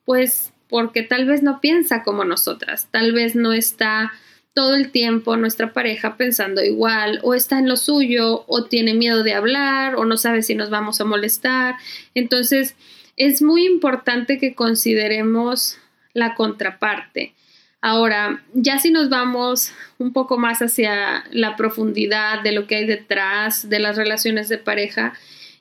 Pues 0.05 0.53
porque 0.69 1.01
tal 1.03 1.25
vez 1.25 1.43
no 1.43 1.61
piensa 1.61 2.03
como 2.03 2.23
nosotras, 2.25 2.87
tal 2.91 3.11
vez 3.11 3.35
no 3.35 3.53
está 3.53 4.13
todo 4.53 4.75
el 4.75 4.91
tiempo 4.91 5.37
nuestra 5.37 5.73
pareja 5.73 6.17
pensando 6.17 6.63
igual 6.63 7.19
o 7.23 7.33
está 7.33 7.59
en 7.59 7.69
lo 7.69 7.77
suyo 7.77 8.43
o 8.47 8.65
tiene 8.65 8.93
miedo 8.93 9.23
de 9.23 9.33
hablar 9.33 9.95
o 9.95 10.05
no 10.05 10.17
sabe 10.17 10.41
si 10.41 10.55
nos 10.55 10.69
vamos 10.69 10.99
a 10.99 11.05
molestar. 11.05 11.75
Entonces, 12.15 12.75
es 13.15 13.41
muy 13.41 13.65
importante 13.65 14.37
que 14.37 14.55
consideremos 14.55 15.77
la 16.13 16.35
contraparte. 16.35 17.33
Ahora, 17.81 18.43
ya 18.53 18.77
si 18.77 18.91
nos 18.91 19.09
vamos 19.09 19.71
un 19.97 20.13
poco 20.13 20.37
más 20.37 20.61
hacia 20.61 21.23
la 21.31 21.55
profundidad 21.55 22.41
de 22.43 22.51
lo 22.51 22.67
que 22.67 22.75
hay 22.75 22.85
detrás 22.85 23.69
de 23.69 23.79
las 23.79 23.97
relaciones 23.97 24.49
de 24.49 24.59
pareja, 24.59 25.13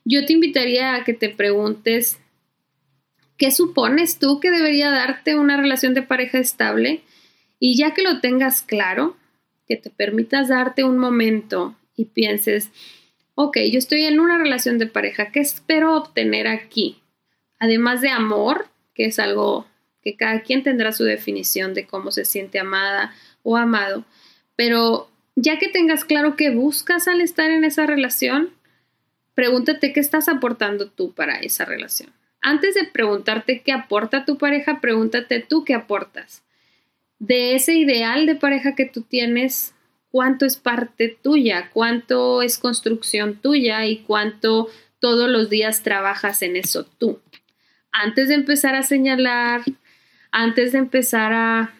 yo 0.04 0.26
te 0.26 0.34
invitaría 0.34 0.94
a 0.94 1.04
que 1.04 1.14
te 1.14 1.30
preguntes, 1.30 2.18
¿qué 3.38 3.50
supones 3.50 4.18
tú 4.18 4.38
que 4.40 4.50
debería 4.50 4.90
darte 4.90 5.34
una 5.34 5.56
relación 5.56 5.94
de 5.94 6.02
pareja 6.02 6.38
estable? 6.38 7.02
Y 7.60 7.76
ya 7.76 7.92
que 7.92 8.02
lo 8.02 8.20
tengas 8.20 8.62
claro, 8.62 9.16
que 9.68 9.76
te 9.76 9.90
permitas 9.90 10.48
darte 10.48 10.82
un 10.82 10.98
momento 10.98 11.76
y 11.94 12.06
pienses, 12.06 12.70
ok, 13.34 13.58
yo 13.70 13.78
estoy 13.78 14.06
en 14.06 14.18
una 14.18 14.38
relación 14.38 14.78
de 14.78 14.86
pareja, 14.86 15.30
¿qué 15.30 15.40
espero 15.40 15.94
obtener 15.94 16.48
aquí? 16.48 17.02
Además 17.58 18.00
de 18.00 18.08
amor, 18.08 18.66
que 18.94 19.04
es 19.04 19.18
algo 19.18 19.66
que 20.02 20.16
cada 20.16 20.40
quien 20.40 20.62
tendrá 20.62 20.92
su 20.92 21.04
definición 21.04 21.74
de 21.74 21.86
cómo 21.86 22.10
se 22.10 22.24
siente 22.24 22.58
amada 22.58 23.14
o 23.42 23.58
amado, 23.58 24.06
pero 24.56 25.10
ya 25.36 25.58
que 25.58 25.68
tengas 25.68 26.06
claro 26.06 26.36
qué 26.36 26.50
buscas 26.50 27.06
al 27.08 27.20
estar 27.20 27.50
en 27.50 27.64
esa 27.64 27.84
relación, 27.84 28.50
pregúntate 29.34 29.92
qué 29.92 30.00
estás 30.00 30.28
aportando 30.28 30.90
tú 30.90 31.12
para 31.12 31.40
esa 31.40 31.66
relación. 31.66 32.10
Antes 32.40 32.74
de 32.74 32.84
preguntarte 32.84 33.60
qué 33.60 33.72
aporta 33.72 34.24
tu 34.24 34.38
pareja, 34.38 34.80
pregúntate 34.80 35.40
tú 35.40 35.64
qué 35.64 35.74
aportas 35.74 36.42
de 37.20 37.54
ese 37.54 37.74
ideal 37.74 38.26
de 38.26 38.34
pareja 38.34 38.74
que 38.74 38.86
tú 38.86 39.02
tienes, 39.02 39.74
cuánto 40.10 40.46
es 40.46 40.56
parte 40.56 41.16
tuya, 41.22 41.70
cuánto 41.72 42.42
es 42.42 42.58
construcción 42.58 43.36
tuya 43.36 43.86
y 43.86 43.98
cuánto 43.98 44.68
todos 44.98 45.30
los 45.30 45.48
días 45.48 45.82
trabajas 45.82 46.42
en 46.42 46.56
eso 46.56 46.84
tú. 46.84 47.20
Antes 47.92 48.28
de 48.28 48.34
empezar 48.34 48.74
a 48.74 48.82
señalar, 48.82 49.62
antes 50.32 50.72
de 50.72 50.78
empezar 50.78 51.32
a 51.32 51.74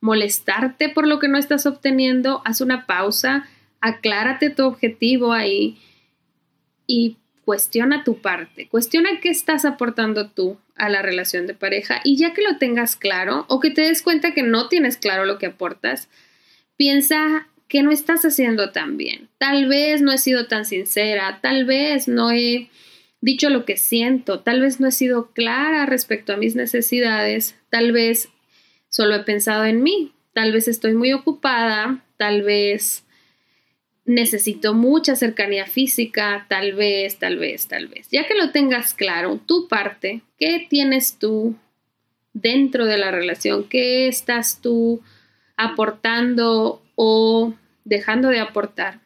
molestarte 0.00 0.88
por 0.88 1.06
lo 1.06 1.18
que 1.18 1.28
no 1.28 1.36
estás 1.36 1.66
obteniendo, 1.66 2.40
haz 2.44 2.60
una 2.60 2.86
pausa, 2.86 3.48
aclárate 3.80 4.50
tu 4.50 4.64
objetivo 4.64 5.32
ahí 5.32 5.78
y 6.86 7.18
cuestiona 7.44 8.04
tu 8.04 8.20
parte, 8.20 8.68
cuestiona 8.68 9.20
qué 9.20 9.28
estás 9.28 9.64
aportando 9.64 10.30
tú 10.30 10.58
a 10.76 10.88
la 10.88 11.02
relación 11.02 11.46
de 11.46 11.54
pareja 11.54 12.00
y 12.04 12.16
ya 12.16 12.32
que 12.32 12.42
lo 12.42 12.58
tengas 12.58 12.96
claro 12.96 13.44
o 13.48 13.60
que 13.60 13.70
te 13.70 13.82
des 13.82 14.02
cuenta 14.02 14.34
que 14.34 14.42
no 14.42 14.68
tienes 14.68 14.96
claro 14.96 15.24
lo 15.24 15.38
que 15.38 15.46
aportas, 15.46 16.08
piensa 16.76 17.48
que 17.68 17.82
no 17.82 17.92
estás 17.92 18.24
haciendo 18.24 18.72
tan 18.72 18.96
bien. 18.96 19.28
Tal 19.38 19.68
vez 19.68 20.02
no 20.02 20.12
he 20.12 20.18
sido 20.18 20.46
tan 20.46 20.64
sincera, 20.64 21.38
tal 21.40 21.64
vez 21.64 22.08
no 22.08 22.32
he 22.32 22.68
dicho 23.20 23.50
lo 23.50 23.64
que 23.64 23.76
siento, 23.76 24.40
tal 24.40 24.60
vez 24.60 24.80
no 24.80 24.88
he 24.88 24.92
sido 24.92 25.30
clara 25.32 25.86
respecto 25.86 26.32
a 26.32 26.36
mis 26.36 26.56
necesidades, 26.56 27.56
tal 27.68 27.92
vez 27.92 28.30
solo 28.88 29.14
he 29.14 29.24
pensado 29.24 29.64
en 29.64 29.82
mí, 29.82 30.12
tal 30.34 30.52
vez 30.52 30.68
estoy 30.68 30.94
muy 30.94 31.12
ocupada, 31.12 32.04
tal 32.16 32.42
vez 32.42 33.04
necesito 34.10 34.74
mucha 34.74 35.14
cercanía 35.14 35.66
física, 35.66 36.44
tal 36.48 36.74
vez, 36.74 37.18
tal 37.18 37.38
vez, 37.38 37.68
tal 37.68 37.86
vez. 37.86 38.08
Ya 38.10 38.26
que 38.26 38.34
lo 38.34 38.50
tengas 38.50 38.92
claro, 38.92 39.40
tu 39.46 39.68
parte, 39.68 40.22
¿qué 40.38 40.66
tienes 40.68 41.18
tú 41.18 41.54
dentro 42.32 42.86
de 42.86 42.98
la 42.98 43.12
relación? 43.12 43.68
¿Qué 43.68 44.08
estás 44.08 44.60
tú 44.60 45.00
aportando 45.56 46.82
o 46.96 47.54
dejando 47.84 48.28
de 48.28 48.40
aportar? 48.40 49.00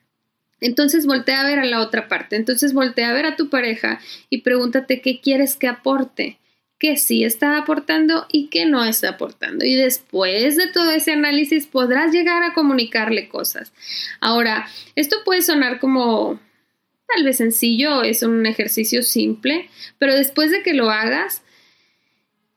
Entonces 0.61 1.05
voltea 1.05 1.43
a 1.43 1.47
ver 1.47 1.59
a 1.59 1.67
la 1.67 1.81
otra 1.81 2.09
parte. 2.09 2.37
Entonces 2.37 2.73
voltea 2.73 3.11
a 3.11 3.15
ver 3.15 3.27
a 3.27 3.37
tu 3.37 3.51
pareja 3.51 4.01
y 4.31 4.39
pregúntate 4.39 5.03
qué 5.03 5.21
quieres 5.21 5.57
que 5.57 5.69
aporte 5.69 6.39
que 6.85 6.99
sí 6.99 7.25
está 7.25 7.57
aportando 7.57 8.27
y 8.31 8.49
que 8.49 8.67
no 8.67 8.85
está 8.85 9.09
aportando. 9.09 9.65
Y 9.65 9.75
después 9.75 10.55
de 10.59 10.67
todo 10.67 10.91
ese 10.91 11.13
análisis 11.13 11.67
podrás 11.67 12.13
llegar 12.13 12.43
a 12.43 12.53
comunicarle 12.53 13.27
cosas. 13.27 13.73
Ahora, 14.21 14.69
esto 14.95 15.17
puede 15.25 15.41
sonar 15.41 15.81
como 15.81 16.39
tal 17.09 17.25
vez 17.25 17.39
sencillo, 17.39 18.03
es 18.03 18.23
un 18.23 18.45
ejercicio 18.45 19.03
simple, 19.03 19.71
pero 19.99 20.15
después 20.15 20.51
de 20.51 20.63
que 20.63 20.75
lo 20.75 20.91
hagas, 20.91 21.43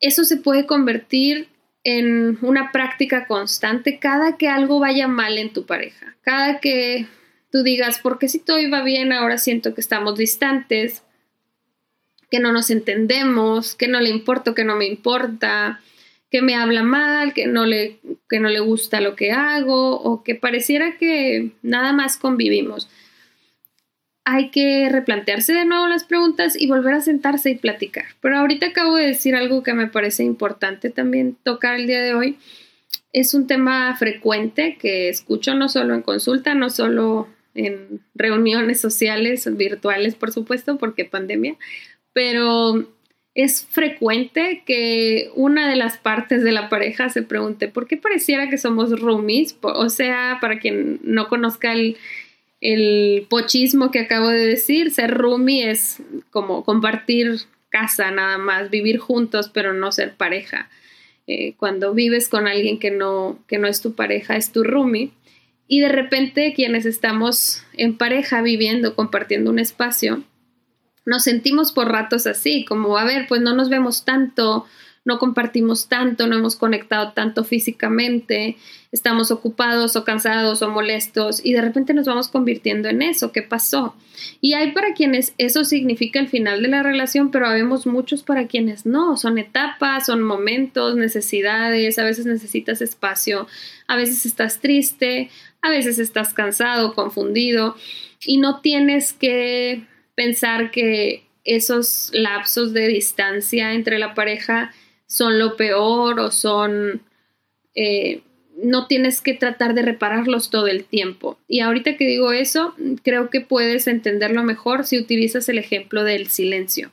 eso 0.01 0.25
se 0.25 0.35
puede 0.35 0.65
convertir 0.65 1.47
en 1.85 2.37
una 2.41 2.73
práctica 2.73 3.27
constante 3.27 3.97
cada 3.97 4.35
que 4.35 4.49
algo 4.49 4.81
vaya 4.81 5.07
mal 5.07 5.37
en 5.37 5.53
tu 5.53 5.65
pareja, 5.65 6.17
cada 6.21 6.59
que 6.59 7.07
tú 7.49 7.63
digas, 7.63 7.99
porque 8.03 8.27
si 8.27 8.39
todo 8.39 8.59
iba 8.59 8.83
bien, 8.83 9.13
ahora 9.13 9.37
siento 9.37 9.73
que 9.73 9.79
estamos 9.79 10.17
distantes, 10.17 11.03
que 12.29 12.39
no 12.39 12.51
nos 12.51 12.69
entendemos, 12.69 13.75
que 13.75 13.87
no 13.87 13.99
le 13.99 14.09
importa, 14.09 14.53
que 14.53 14.63
no 14.63 14.75
me 14.75 14.85
importa, 14.85 15.81
que 16.29 16.41
me 16.41 16.55
habla 16.55 16.83
mal, 16.83 17.33
que 17.33 17.47
no 17.47 17.65
le, 17.65 17.99
que 18.29 18.39
no 18.39 18.49
le 18.49 18.59
gusta 18.59 19.01
lo 19.01 19.15
que 19.15 19.31
hago 19.31 19.99
o 20.01 20.23
que 20.23 20.35
pareciera 20.35 20.97
que 20.97 21.51
nada 21.61 21.93
más 21.93 22.17
convivimos. 22.17 22.89
Hay 24.25 24.49
que 24.49 24.89
replantearse 24.89 25.53
de 25.53 25.63
nuevo 25.63 25.87
las 25.87 26.03
preguntas 26.03 26.59
y 26.59 26.67
volver 26.67 26.95
a 26.95 27.01
sentarse 27.01 27.49
y 27.49 27.55
platicar. 27.55 28.05
Pero 28.19 28.37
ahorita 28.37 28.67
acabo 28.67 28.97
de 28.97 29.07
decir 29.07 29.35
algo 29.35 29.63
que 29.63 29.73
me 29.73 29.87
parece 29.87 30.23
importante 30.23 30.89
también 30.89 31.37
tocar 31.43 31.75
el 31.75 31.87
día 31.87 32.01
de 32.01 32.13
hoy. 32.13 32.37
Es 33.13 33.33
un 33.33 33.47
tema 33.47 33.95
frecuente 33.95 34.77
que 34.77 35.07
escucho 35.07 35.55
no 35.55 35.69
solo 35.69 35.95
en 35.95 36.01
consulta, 36.01 36.55
no 36.55 36.69
solo 36.69 37.29
en 37.55 38.01
reuniones 38.13 38.81
sociales, 38.81 39.49
virtuales, 39.55 40.15
por 40.15 40.33
supuesto, 40.33 40.77
porque 40.77 41.05
pandemia, 41.05 41.55
pero 42.17 42.83
es 43.35 43.63
frecuente 43.69 44.63
que 44.65 45.29
una 45.35 45.69
de 45.69 45.75
las 45.75 45.99
partes 45.99 46.43
de 46.43 46.51
la 46.51 46.67
pareja 46.67 47.09
se 47.09 47.21
pregunte, 47.21 47.67
¿por 47.67 47.85
qué 47.85 47.95
pareciera 47.95 48.49
que 48.49 48.57
somos 48.57 48.99
roomies? 48.99 49.55
O 49.61 49.87
sea, 49.89 50.39
para 50.41 50.57
quien 50.57 50.99
no 51.03 51.27
conozca 51.27 51.73
el, 51.73 51.95
pochismo 53.29 53.91
que 53.91 53.99
acabo 53.99 54.29
de 54.29 54.47
decir, 54.47 54.89
ser 54.89 55.11
roomie 55.11 55.69
es 55.69 56.01
como 56.31 56.65
compartir 56.65 57.41
casa 57.69 58.09
nada 58.09 58.39
más, 58.39 58.71
vivir 58.71 58.97
juntos, 58.97 59.51
pero 59.53 59.73
no 59.73 59.91
ser 59.91 60.15
pareja. 60.15 60.71
Eh, 61.27 61.53
cuando 61.57 61.93
vives 61.93 62.29
con 62.29 62.47
alguien 62.47 62.79
que 62.79 62.89
no, 62.89 63.37
que 63.47 63.59
no 63.59 63.67
es 63.67 63.79
tu 63.79 63.93
pareja, 63.93 64.37
es 64.37 64.51
tu 64.51 64.63
roomie. 64.63 65.11
Y 65.67 65.81
de 65.81 65.89
repente 65.89 66.51
quienes 66.55 66.87
estamos 66.87 67.63
en 67.73 67.95
pareja 67.95 68.41
viviendo, 68.41 68.95
compartiendo 68.95 69.51
un 69.51 69.59
espacio, 69.59 70.23
nos 71.07 71.23
sentimos 71.23 71.71
por 71.71 71.89
ratos 71.89 72.27
así, 72.27 72.65
como, 72.65 72.97
a 72.97 73.05
ver, 73.05 73.27
pues 73.29 73.39
no 73.39 73.55
nos 73.55 73.69
vemos 73.69 74.03
tanto, 74.03 74.65
no 75.05 75.19
compartimos 75.19 75.87
tanto, 75.87 76.27
no 76.27 76.35
hemos 76.35 76.57
conectado 76.57 77.13
tanto 77.13 77.45
físicamente, 77.45 78.57
estamos 78.91 79.31
ocupados 79.31 79.95
o 79.95 80.03
cansados 80.03 80.61
o 80.61 80.69
molestos 80.69 81.39
y 81.45 81.53
de 81.53 81.61
repente 81.61 81.93
nos 81.93 82.07
vamos 82.07 82.27
convirtiendo 82.27 82.89
en 82.89 83.01
eso. 83.01 83.31
¿Qué 83.31 83.41
pasó? 83.41 83.95
Y 84.41 84.51
hay 84.51 84.73
para 84.73 84.93
quienes 84.93 85.33
eso 85.37 85.63
significa 85.63 86.19
el 86.19 86.27
final 86.27 86.61
de 86.61 86.67
la 86.67 86.83
relación, 86.83 87.31
pero 87.31 87.47
habemos 87.47 87.87
muchos 87.87 88.23
para 88.23 88.47
quienes 88.47 88.85
no. 88.85 89.15
Son 89.15 89.37
etapas, 89.37 90.07
son 90.07 90.21
momentos, 90.21 90.97
necesidades, 90.97 91.97
a 91.99 92.03
veces 92.03 92.25
necesitas 92.25 92.81
espacio, 92.81 93.47
a 93.87 93.95
veces 93.95 94.25
estás 94.25 94.59
triste, 94.59 95.29
a 95.61 95.69
veces 95.69 95.99
estás 95.99 96.33
cansado, 96.33 96.93
confundido 96.93 97.77
y 98.25 98.39
no 98.39 98.59
tienes 98.59 99.13
que 99.13 99.85
pensar 100.17 100.71
que 100.71 101.27
esos 101.43 102.09
lapsos 102.11 102.73
de 102.73 102.87
distancia 102.87 103.73
entre 103.73 103.99
la 103.99 104.15
pareja 104.15 104.73
son 105.05 105.39
lo 105.39 105.55
peor 105.55 106.19
o 106.19 106.31
son... 106.31 107.01
Eh, 107.75 108.21
no 108.63 108.87
tienes 108.87 109.21
que 109.21 109.35
tratar 109.35 109.75
de 109.75 109.83
repararlos 109.83 110.49
todo 110.49 110.65
el 110.65 110.85
tiempo. 110.85 111.37
Y 111.47 111.59
ahorita 111.59 111.95
que 111.95 112.07
digo 112.07 112.31
eso, 112.31 112.73
creo 113.03 113.29
que 113.29 113.41
puedes 113.41 113.85
entenderlo 113.85 114.43
mejor 114.43 114.87
si 114.87 114.97
utilizas 114.97 115.47
el 115.49 115.59
ejemplo 115.59 116.03
del 116.03 116.25
silencio. 116.25 116.89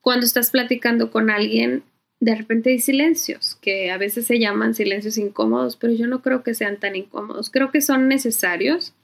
Cuando 0.00 0.24
estás 0.24 0.52
platicando 0.52 1.10
con 1.10 1.28
alguien, 1.28 1.82
de 2.20 2.36
repente 2.36 2.70
hay 2.70 2.78
silencios, 2.78 3.56
que 3.56 3.90
a 3.90 3.98
veces 3.98 4.28
se 4.28 4.38
llaman 4.38 4.74
silencios 4.74 5.18
incómodos, 5.18 5.74
pero 5.74 5.92
yo 5.92 6.06
no 6.06 6.22
creo 6.22 6.44
que 6.44 6.54
sean 6.54 6.78
tan 6.78 6.94
incómodos. 6.94 7.50
Creo 7.50 7.72
que 7.72 7.80
son 7.80 8.06
necesarios. 8.06 8.94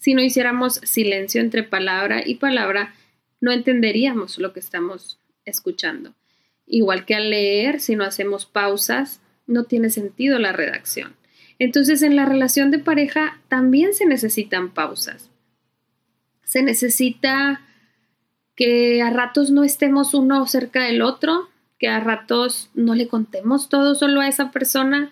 Si 0.00 0.14
no 0.14 0.22
hiciéramos 0.22 0.80
silencio 0.82 1.42
entre 1.42 1.62
palabra 1.62 2.22
y 2.24 2.36
palabra, 2.36 2.94
no 3.38 3.52
entenderíamos 3.52 4.38
lo 4.38 4.54
que 4.54 4.60
estamos 4.60 5.18
escuchando. 5.44 6.14
Igual 6.66 7.04
que 7.04 7.14
al 7.14 7.28
leer, 7.28 7.80
si 7.80 7.96
no 7.96 8.04
hacemos 8.04 8.46
pausas, 8.46 9.20
no 9.46 9.64
tiene 9.64 9.90
sentido 9.90 10.38
la 10.38 10.52
redacción. 10.52 11.16
Entonces, 11.58 12.00
en 12.00 12.16
la 12.16 12.24
relación 12.24 12.70
de 12.70 12.78
pareja 12.78 13.42
también 13.48 13.92
se 13.92 14.06
necesitan 14.06 14.72
pausas. 14.72 15.28
Se 16.44 16.62
necesita 16.62 17.60
que 18.56 19.02
a 19.02 19.10
ratos 19.10 19.50
no 19.50 19.64
estemos 19.64 20.14
uno 20.14 20.46
cerca 20.46 20.84
del 20.84 21.02
otro, 21.02 21.50
que 21.78 21.88
a 21.88 22.00
ratos 22.00 22.70
no 22.72 22.94
le 22.94 23.06
contemos 23.06 23.68
todo 23.68 23.94
solo 23.94 24.22
a 24.22 24.28
esa 24.28 24.50
persona, 24.50 25.10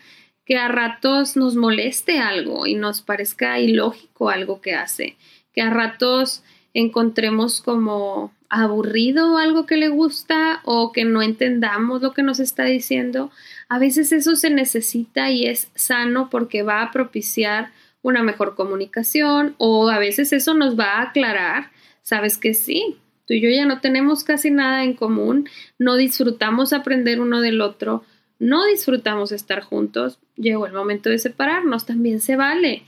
que 0.48 0.56
a 0.56 0.66
ratos 0.66 1.36
nos 1.36 1.56
moleste 1.56 2.20
algo 2.20 2.66
y 2.66 2.74
nos 2.74 3.02
parezca 3.02 3.60
ilógico 3.60 4.30
algo 4.30 4.62
que 4.62 4.74
hace, 4.74 5.18
que 5.52 5.60
a 5.60 5.68
ratos 5.68 6.42
encontremos 6.72 7.60
como 7.60 8.32
aburrido 8.48 9.36
algo 9.36 9.66
que 9.66 9.76
le 9.76 9.88
gusta 9.88 10.62
o 10.64 10.90
que 10.90 11.04
no 11.04 11.20
entendamos 11.20 12.00
lo 12.00 12.14
que 12.14 12.22
nos 12.22 12.40
está 12.40 12.64
diciendo, 12.64 13.30
a 13.68 13.78
veces 13.78 14.10
eso 14.10 14.36
se 14.36 14.48
necesita 14.48 15.30
y 15.30 15.44
es 15.44 15.70
sano 15.74 16.30
porque 16.30 16.62
va 16.62 16.80
a 16.80 16.92
propiciar 16.92 17.70
una 18.00 18.22
mejor 18.22 18.54
comunicación 18.54 19.54
o 19.58 19.90
a 19.90 19.98
veces 19.98 20.32
eso 20.32 20.54
nos 20.54 20.78
va 20.78 20.94
a 20.94 21.02
aclarar, 21.02 21.72
sabes 22.00 22.38
que 22.38 22.54
sí, 22.54 22.96
tú 23.26 23.34
y 23.34 23.42
yo 23.42 23.50
ya 23.50 23.66
no 23.66 23.82
tenemos 23.82 24.24
casi 24.24 24.50
nada 24.50 24.82
en 24.82 24.94
común, 24.94 25.46
no 25.78 25.96
disfrutamos 25.96 26.72
aprender 26.72 27.20
uno 27.20 27.42
del 27.42 27.60
otro, 27.60 28.02
no 28.38 28.64
disfrutamos 28.66 29.32
estar 29.32 29.62
juntos, 29.62 30.18
llegó 30.36 30.66
el 30.66 30.72
momento 30.72 31.10
de 31.10 31.18
separarnos, 31.18 31.86
también 31.86 32.20
se 32.20 32.36
vale, 32.36 32.84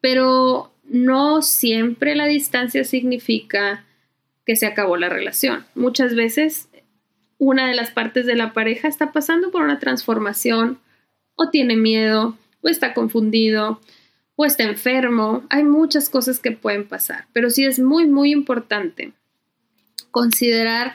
pero 0.00 0.72
no 0.84 1.42
siempre 1.42 2.14
la 2.14 2.26
distancia 2.26 2.84
significa 2.84 3.84
que 4.44 4.56
se 4.56 4.66
acabó 4.66 4.96
la 4.96 5.08
relación. 5.08 5.64
Muchas 5.74 6.14
veces 6.14 6.68
una 7.38 7.68
de 7.68 7.74
las 7.74 7.90
partes 7.90 8.26
de 8.26 8.36
la 8.36 8.52
pareja 8.52 8.88
está 8.88 9.12
pasando 9.12 9.50
por 9.50 9.62
una 9.62 9.78
transformación 9.78 10.78
o 11.34 11.50
tiene 11.50 11.76
miedo 11.76 12.36
o 12.60 12.68
está 12.68 12.94
confundido 12.94 13.80
o 14.36 14.44
está 14.44 14.64
enfermo. 14.64 15.44
Hay 15.50 15.64
muchas 15.64 16.08
cosas 16.08 16.38
que 16.38 16.52
pueden 16.52 16.86
pasar, 16.86 17.26
pero 17.32 17.50
sí 17.50 17.64
es 17.64 17.78
muy, 17.78 18.06
muy 18.06 18.30
importante 18.32 19.12
considerar 20.10 20.94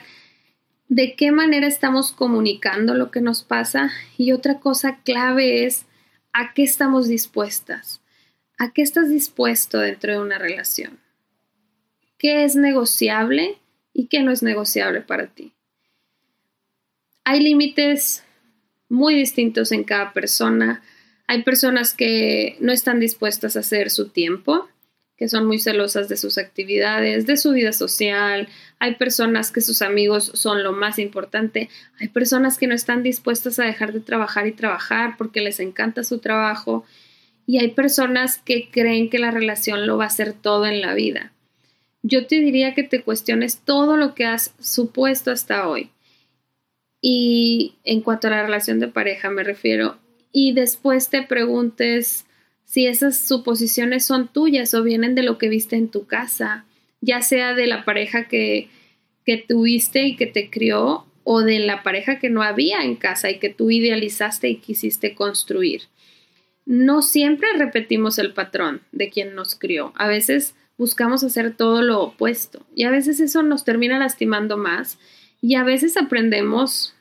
de 0.88 1.14
qué 1.14 1.32
manera 1.32 1.66
estamos 1.66 2.12
comunicando 2.12 2.94
lo 2.94 3.10
que 3.10 3.20
nos 3.20 3.42
pasa 3.42 3.90
y 4.16 4.32
otra 4.32 4.60
cosa 4.60 5.00
clave 5.04 5.64
es 5.64 5.86
a 6.32 6.54
qué 6.54 6.62
estamos 6.62 7.08
dispuestas, 7.08 8.00
a 8.58 8.72
qué 8.72 8.82
estás 8.82 9.08
dispuesto 9.08 9.78
dentro 9.78 10.12
de 10.12 10.20
una 10.20 10.38
relación 10.38 10.98
qué 12.18 12.44
es 12.44 12.56
negociable 12.56 13.58
y 13.94 14.08
qué 14.08 14.22
no 14.22 14.32
es 14.32 14.42
negociable 14.42 15.00
para 15.00 15.28
ti. 15.28 15.52
Hay 17.24 17.40
límites 17.40 18.24
muy 18.88 19.14
distintos 19.14 19.72
en 19.72 19.84
cada 19.84 20.12
persona. 20.12 20.82
Hay 21.26 21.42
personas 21.42 21.94
que 21.94 22.56
no 22.60 22.72
están 22.72 23.00
dispuestas 23.00 23.56
a 23.56 23.60
hacer 23.60 23.90
su 23.90 24.08
tiempo, 24.08 24.68
que 25.18 25.28
son 25.28 25.46
muy 25.46 25.58
celosas 25.58 26.08
de 26.08 26.16
sus 26.16 26.38
actividades, 26.38 27.26
de 27.26 27.36
su 27.36 27.52
vida 27.52 27.72
social. 27.72 28.48
Hay 28.78 28.94
personas 28.94 29.50
que 29.50 29.60
sus 29.60 29.82
amigos 29.82 30.30
son 30.34 30.62
lo 30.62 30.72
más 30.72 30.98
importante. 30.98 31.68
Hay 32.00 32.08
personas 32.08 32.56
que 32.56 32.68
no 32.68 32.74
están 32.74 33.02
dispuestas 33.02 33.58
a 33.58 33.64
dejar 33.64 33.92
de 33.92 34.00
trabajar 34.00 34.46
y 34.46 34.52
trabajar 34.52 35.16
porque 35.18 35.40
les 35.40 35.60
encanta 35.60 36.04
su 36.04 36.18
trabajo. 36.20 36.84
Y 37.46 37.58
hay 37.58 37.72
personas 37.72 38.38
que 38.38 38.70
creen 38.70 39.10
que 39.10 39.18
la 39.18 39.32
relación 39.32 39.86
lo 39.86 39.98
va 39.98 40.04
a 40.04 40.08
hacer 40.08 40.32
todo 40.32 40.66
en 40.66 40.80
la 40.80 40.94
vida 40.94 41.32
yo 42.02 42.26
te 42.26 42.36
diría 42.36 42.74
que 42.74 42.82
te 42.82 43.02
cuestiones 43.02 43.58
todo 43.58 43.96
lo 43.96 44.14
que 44.14 44.24
has 44.24 44.54
supuesto 44.60 45.30
hasta 45.30 45.68
hoy. 45.68 45.90
Y 47.00 47.74
en 47.84 48.00
cuanto 48.00 48.26
a 48.26 48.30
la 48.30 48.42
relación 48.42 48.80
de 48.80 48.88
pareja 48.88 49.30
me 49.30 49.44
refiero, 49.44 49.98
y 50.32 50.52
después 50.52 51.10
te 51.10 51.22
preguntes 51.22 52.26
si 52.68 52.86
esas 52.86 53.16
suposiciones 53.16 54.04
son 54.04 54.28
tuyas 54.28 54.74
o 54.74 54.82
vienen 54.82 55.14
de 55.14 55.22
lo 55.22 55.38
que 55.38 55.48
viste 55.48 55.76
en 55.76 55.88
tu 55.88 56.06
casa, 56.06 56.66
ya 57.00 57.22
sea 57.22 57.54
de 57.54 57.66
la 57.66 57.86
pareja 57.86 58.28
que, 58.28 58.68
que 59.24 59.38
tuviste 59.38 60.02
y 60.02 60.16
que 60.16 60.26
te 60.26 60.50
crió 60.50 61.06
o 61.24 61.40
de 61.40 61.60
la 61.60 61.82
pareja 61.82 62.18
que 62.18 62.28
no 62.28 62.42
había 62.42 62.82
en 62.82 62.96
casa 62.96 63.30
y 63.30 63.38
que 63.38 63.48
tú 63.48 63.70
idealizaste 63.70 64.50
y 64.50 64.56
quisiste 64.56 65.14
construir. 65.14 65.84
No 66.66 67.00
siempre 67.00 67.48
repetimos 67.56 68.18
el 68.18 68.34
patrón 68.34 68.82
de 68.92 69.08
quien 69.08 69.34
nos 69.34 69.54
crió. 69.54 69.94
A 69.96 70.06
veces 70.06 70.54
buscamos 70.76 71.24
hacer 71.24 71.56
todo 71.56 71.80
lo 71.80 72.02
opuesto 72.02 72.66
y 72.74 72.84
a 72.84 72.90
veces 72.90 73.18
eso 73.20 73.42
nos 73.42 73.64
termina 73.64 73.98
lastimando 73.98 74.58
más 74.58 74.98
y 75.40 75.54
a 75.54 75.64
veces 75.64 75.96
aprendemos 75.96 76.94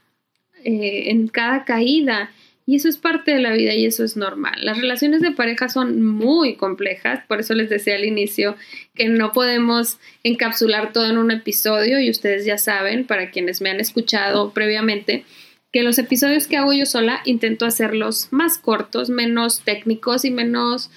eh, 0.63 1.12
en 1.12 1.27
cada 1.27 1.65
caída 1.65 2.32
y 2.69 2.75
eso 2.75 2.89
es 2.89 2.97
parte 2.97 3.32
de 3.32 3.39
la 3.39 3.53
vida 3.53 3.73
y 3.73 3.86
eso 3.86 4.03
es 4.03 4.17
normal. 4.17 4.60
Las 4.62 4.77
relaciones 4.77 5.21
de 5.21 5.32
pareja 5.32 5.69
son 5.69 6.03
muy 6.03 6.58
complejas, 6.58 7.23
por 7.25 7.39
eso 7.39 7.53
les 7.53 7.69
decía 7.69 7.95
al 7.95 8.03
inicio 8.03 8.58
que 8.93 9.08
no 9.08 9.32
podemos 9.32 9.99
encapsular 10.23 10.91
todo 10.91 11.10
en 11.10 11.17
un 11.17 11.32
episodio 11.32 11.97
y 12.01 12.10
ustedes 12.10 12.45
ya 12.45 12.58
saben, 12.58 13.08
para 13.08 13.32
quienes 13.32 13.62
me 13.62 13.69
han 13.69 13.80
escuchado 13.80 14.51
previamente, 14.51 15.23
que 15.71 15.82
los 15.82 15.97
episodios 15.97 16.47
que 16.47 16.58
hago 16.58 16.73
yo 16.73 16.86
sola 16.86 17.21
intento 17.23 17.65
hacerlos 17.65 18.27
más 18.32 18.58
cortos, 18.58 19.10
menos 19.10 19.62
técnicos 19.62 20.25
y 20.25 20.32
menos 20.32 20.91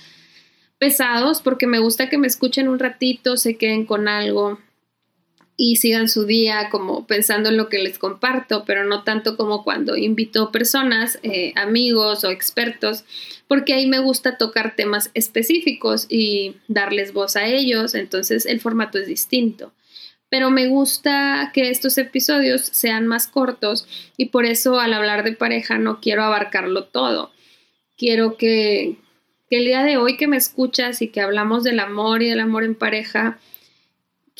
pesados 0.78 1.40
porque 1.40 1.68
me 1.68 1.78
gusta 1.78 2.08
que 2.08 2.18
me 2.18 2.26
escuchen 2.26 2.66
un 2.66 2.80
ratito, 2.80 3.36
se 3.36 3.56
queden 3.56 3.86
con 3.86 4.08
algo 4.08 4.58
y 5.62 5.76
sigan 5.76 6.08
su 6.08 6.24
día 6.24 6.70
como 6.70 7.06
pensando 7.06 7.50
en 7.50 7.58
lo 7.58 7.68
que 7.68 7.80
les 7.80 7.98
comparto, 7.98 8.64
pero 8.64 8.86
no 8.86 9.04
tanto 9.04 9.36
como 9.36 9.62
cuando 9.62 9.94
invito 9.94 10.50
personas, 10.50 11.18
eh, 11.22 11.52
amigos 11.54 12.24
o 12.24 12.30
expertos, 12.30 13.04
porque 13.46 13.74
ahí 13.74 13.86
me 13.86 13.98
gusta 13.98 14.38
tocar 14.38 14.74
temas 14.74 15.10
específicos 15.12 16.06
y 16.08 16.56
darles 16.66 17.12
voz 17.12 17.36
a 17.36 17.44
ellos, 17.44 17.94
entonces 17.94 18.46
el 18.46 18.58
formato 18.58 18.96
es 18.96 19.06
distinto. 19.06 19.74
Pero 20.30 20.50
me 20.50 20.66
gusta 20.66 21.50
que 21.52 21.68
estos 21.68 21.98
episodios 21.98 22.62
sean 22.62 23.06
más 23.06 23.26
cortos 23.26 23.86
y 24.16 24.30
por 24.30 24.46
eso 24.46 24.80
al 24.80 24.94
hablar 24.94 25.24
de 25.24 25.32
pareja 25.32 25.76
no 25.76 26.00
quiero 26.00 26.22
abarcarlo 26.22 26.84
todo. 26.84 27.32
Quiero 27.98 28.38
que, 28.38 28.96
que 29.50 29.58
el 29.58 29.66
día 29.66 29.84
de 29.84 29.98
hoy 29.98 30.16
que 30.16 30.26
me 30.26 30.38
escuchas 30.38 31.02
y 31.02 31.08
que 31.08 31.20
hablamos 31.20 31.64
del 31.64 31.80
amor 31.80 32.22
y 32.22 32.30
del 32.30 32.40
amor 32.40 32.64
en 32.64 32.74
pareja, 32.74 33.38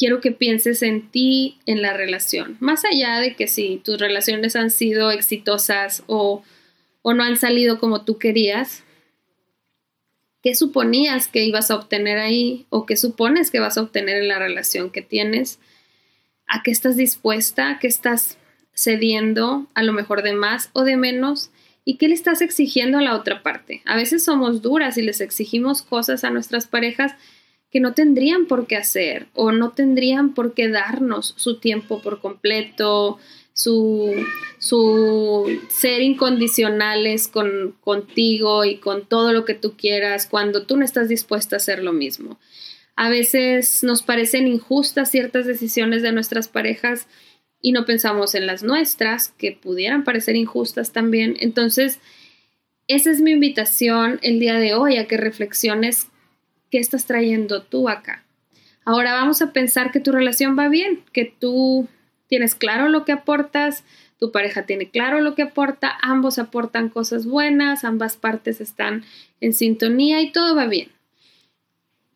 quiero 0.00 0.22
que 0.22 0.32
pienses 0.32 0.80
en 0.80 1.10
ti, 1.10 1.58
en 1.66 1.82
la 1.82 1.92
relación. 1.92 2.56
Más 2.58 2.86
allá 2.86 3.18
de 3.18 3.36
que 3.36 3.46
si 3.46 3.82
tus 3.84 3.98
relaciones 3.98 4.56
han 4.56 4.70
sido 4.70 5.10
exitosas 5.10 6.04
o, 6.06 6.42
o 7.02 7.12
no 7.12 7.22
han 7.22 7.36
salido 7.36 7.78
como 7.78 8.02
tú 8.06 8.16
querías, 8.16 8.82
¿qué 10.42 10.54
suponías 10.54 11.28
que 11.28 11.44
ibas 11.44 11.70
a 11.70 11.74
obtener 11.74 12.16
ahí 12.16 12.64
o 12.70 12.86
qué 12.86 12.96
supones 12.96 13.50
que 13.50 13.60
vas 13.60 13.76
a 13.76 13.82
obtener 13.82 14.22
en 14.22 14.28
la 14.28 14.38
relación 14.38 14.88
que 14.88 15.02
tienes? 15.02 15.58
¿A 16.46 16.62
qué 16.62 16.70
estás 16.70 16.96
dispuesta? 16.96 17.68
¿A 17.68 17.78
qué 17.78 17.86
estás 17.86 18.38
cediendo? 18.72 19.66
A 19.74 19.82
lo 19.82 19.92
mejor 19.92 20.22
de 20.22 20.32
más 20.32 20.70
o 20.72 20.84
de 20.84 20.96
menos. 20.96 21.50
¿Y 21.84 21.98
qué 21.98 22.08
le 22.08 22.14
estás 22.14 22.40
exigiendo 22.40 22.96
a 22.96 23.02
la 23.02 23.14
otra 23.14 23.42
parte? 23.42 23.82
A 23.84 23.96
veces 23.96 24.24
somos 24.24 24.62
duras 24.62 24.96
y 24.96 25.02
les 25.02 25.20
exigimos 25.20 25.82
cosas 25.82 26.24
a 26.24 26.30
nuestras 26.30 26.66
parejas 26.66 27.16
que 27.70 27.80
no 27.80 27.94
tendrían 27.94 28.46
por 28.46 28.66
qué 28.66 28.76
hacer 28.76 29.28
o 29.34 29.52
no 29.52 29.70
tendrían 29.70 30.34
por 30.34 30.54
qué 30.54 30.68
darnos 30.68 31.34
su 31.36 31.58
tiempo 31.58 32.02
por 32.02 32.20
completo, 32.20 33.18
su, 33.52 34.14
su 34.58 35.60
ser 35.68 36.02
incondicionales 36.02 37.28
con, 37.28 37.76
contigo 37.80 38.64
y 38.64 38.76
con 38.76 39.06
todo 39.06 39.32
lo 39.32 39.44
que 39.44 39.54
tú 39.54 39.76
quieras 39.76 40.26
cuando 40.26 40.66
tú 40.66 40.76
no 40.76 40.84
estás 40.84 41.08
dispuesta 41.08 41.56
a 41.56 41.58
hacer 41.58 41.82
lo 41.82 41.92
mismo. 41.92 42.38
A 42.96 43.08
veces 43.08 43.82
nos 43.82 44.02
parecen 44.02 44.48
injustas 44.48 45.10
ciertas 45.10 45.46
decisiones 45.46 46.02
de 46.02 46.12
nuestras 46.12 46.48
parejas 46.48 47.06
y 47.62 47.72
no 47.72 47.84
pensamos 47.84 48.34
en 48.34 48.46
las 48.46 48.62
nuestras, 48.62 49.28
que 49.28 49.52
pudieran 49.52 50.04
parecer 50.04 50.36
injustas 50.36 50.92
también. 50.92 51.36
Entonces, 51.40 52.00
esa 52.88 53.10
es 53.10 53.20
mi 53.20 53.32
invitación 53.32 54.18
el 54.22 54.40
día 54.40 54.58
de 54.58 54.74
hoy, 54.74 54.96
a 54.96 55.06
que 55.06 55.16
reflexiones 55.16 56.09
qué 56.70 56.78
estás 56.78 57.06
trayendo 57.06 57.62
tú 57.62 57.88
acá. 57.88 58.24
Ahora 58.84 59.12
vamos 59.12 59.42
a 59.42 59.52
pensar 59.52 59.92
que 59.92 60.00
tu 60.00 60.12
relación 60.12 60.58
va 60.58 60.68
bien, 60.68 61.02
que 61.12 61.24
tú 61.24 61.88
tienes 62.28 62.54
claro 62.54 62.88
lo 62.88 63.04
que 63.04 63.12
aportas, 63.12 63.84
tu 64.18 64.32
pareja 64.32 64.66
tiene 64.66 64.90
claro 64.90 65.20
lo 65.20 65.34
que 65.34 65.42
aporta, 65.42 65.96
ambos 66.02 66.38
aportan 66.38 66.88
cosas 66.88 67.26
buenas, 67.26 67.84
ambas 67.84 68.16
partes 68.16 68.60
están 68.60 69.04
en 69.40 69.52
sintonía 69.52 70.20
y 70.22 70.30
todo 70.30 70.54
va 70.54 70.66
bien. 70.66 70.88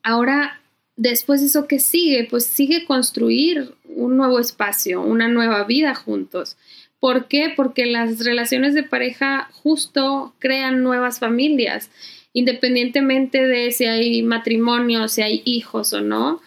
Ahora, 0.03 0.61
después 0.97 1.41
de 1.41 1.47
eso 1.47 1.67
que 1.67 1.81
sigue, 1.81 2.27
pues 2.31 2.45
sigue 2.45 2.85
construir 2.85 3.75
un 3.85 4.17
nuevo 4.17 4.39
espacio, 4.39 5.01
una 5.01 5.29
nueva 5.29 5.65
vida 5.65 5.95
juntos. 5.95 6.57
¿Por 7.01 7.27
qué? 7.27 7.53
Porque 7.55 7.87
las 7.87 8.25
relaciones 8.25 8.75
de 8.75 8.83
pareja 8.83 9.49
justo 9.53 10.35
crean 10.39 10.83
nuevas 10.83 11.19
familias 11.19 11.91
independientemente 12.35 13.47
de 13.47 13.71
si 13.71 13.87
hay 13.87 14.23
matrimonio, 14.23 15.09
si 15.09 15.23
hay 15.23 15.41
hijos 15.47 15.95
o 15.95 16.03
no, 16.03 16.43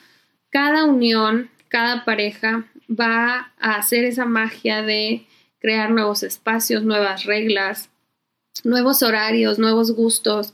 cada 0.49 0.85
unión, 0.85 1.49
cada 1.69 2.05
pareja 2.05 2.67
va 2.87 3.53
a 3.57 3.75
hacer 3.75 4.03
esa 4.03 4.25
magia 4.25 4.83
de 4.83 5.25
crear 5.59 5.89
nuevos 5.89 6.23
espacios, 6.23 6.83
nuevas 6.83 7.23
reglas, 7.23 7.89
nuevos 8.63 9.01
horarios, 9.01 9.59
nuevos 9.59 9.91
gustos. 9.91 10.53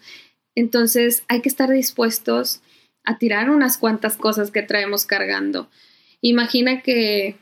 Entonces 0.55 1.23
hay 1.27 1.41
que 1.41 1.49
estar 1.49 1.69
dispuestos 1.69 2.61
a 3.03 3.17
tirar 3.17 3.49
unas 3.49 3.77
cuantas 3.77 4.15
cosas 4.17 4.51
que 4.51 4.61
traemos 4.61 5.05
cargando. 5.05 5.67
Imagina 6.21 6.81
que 6.81 7.37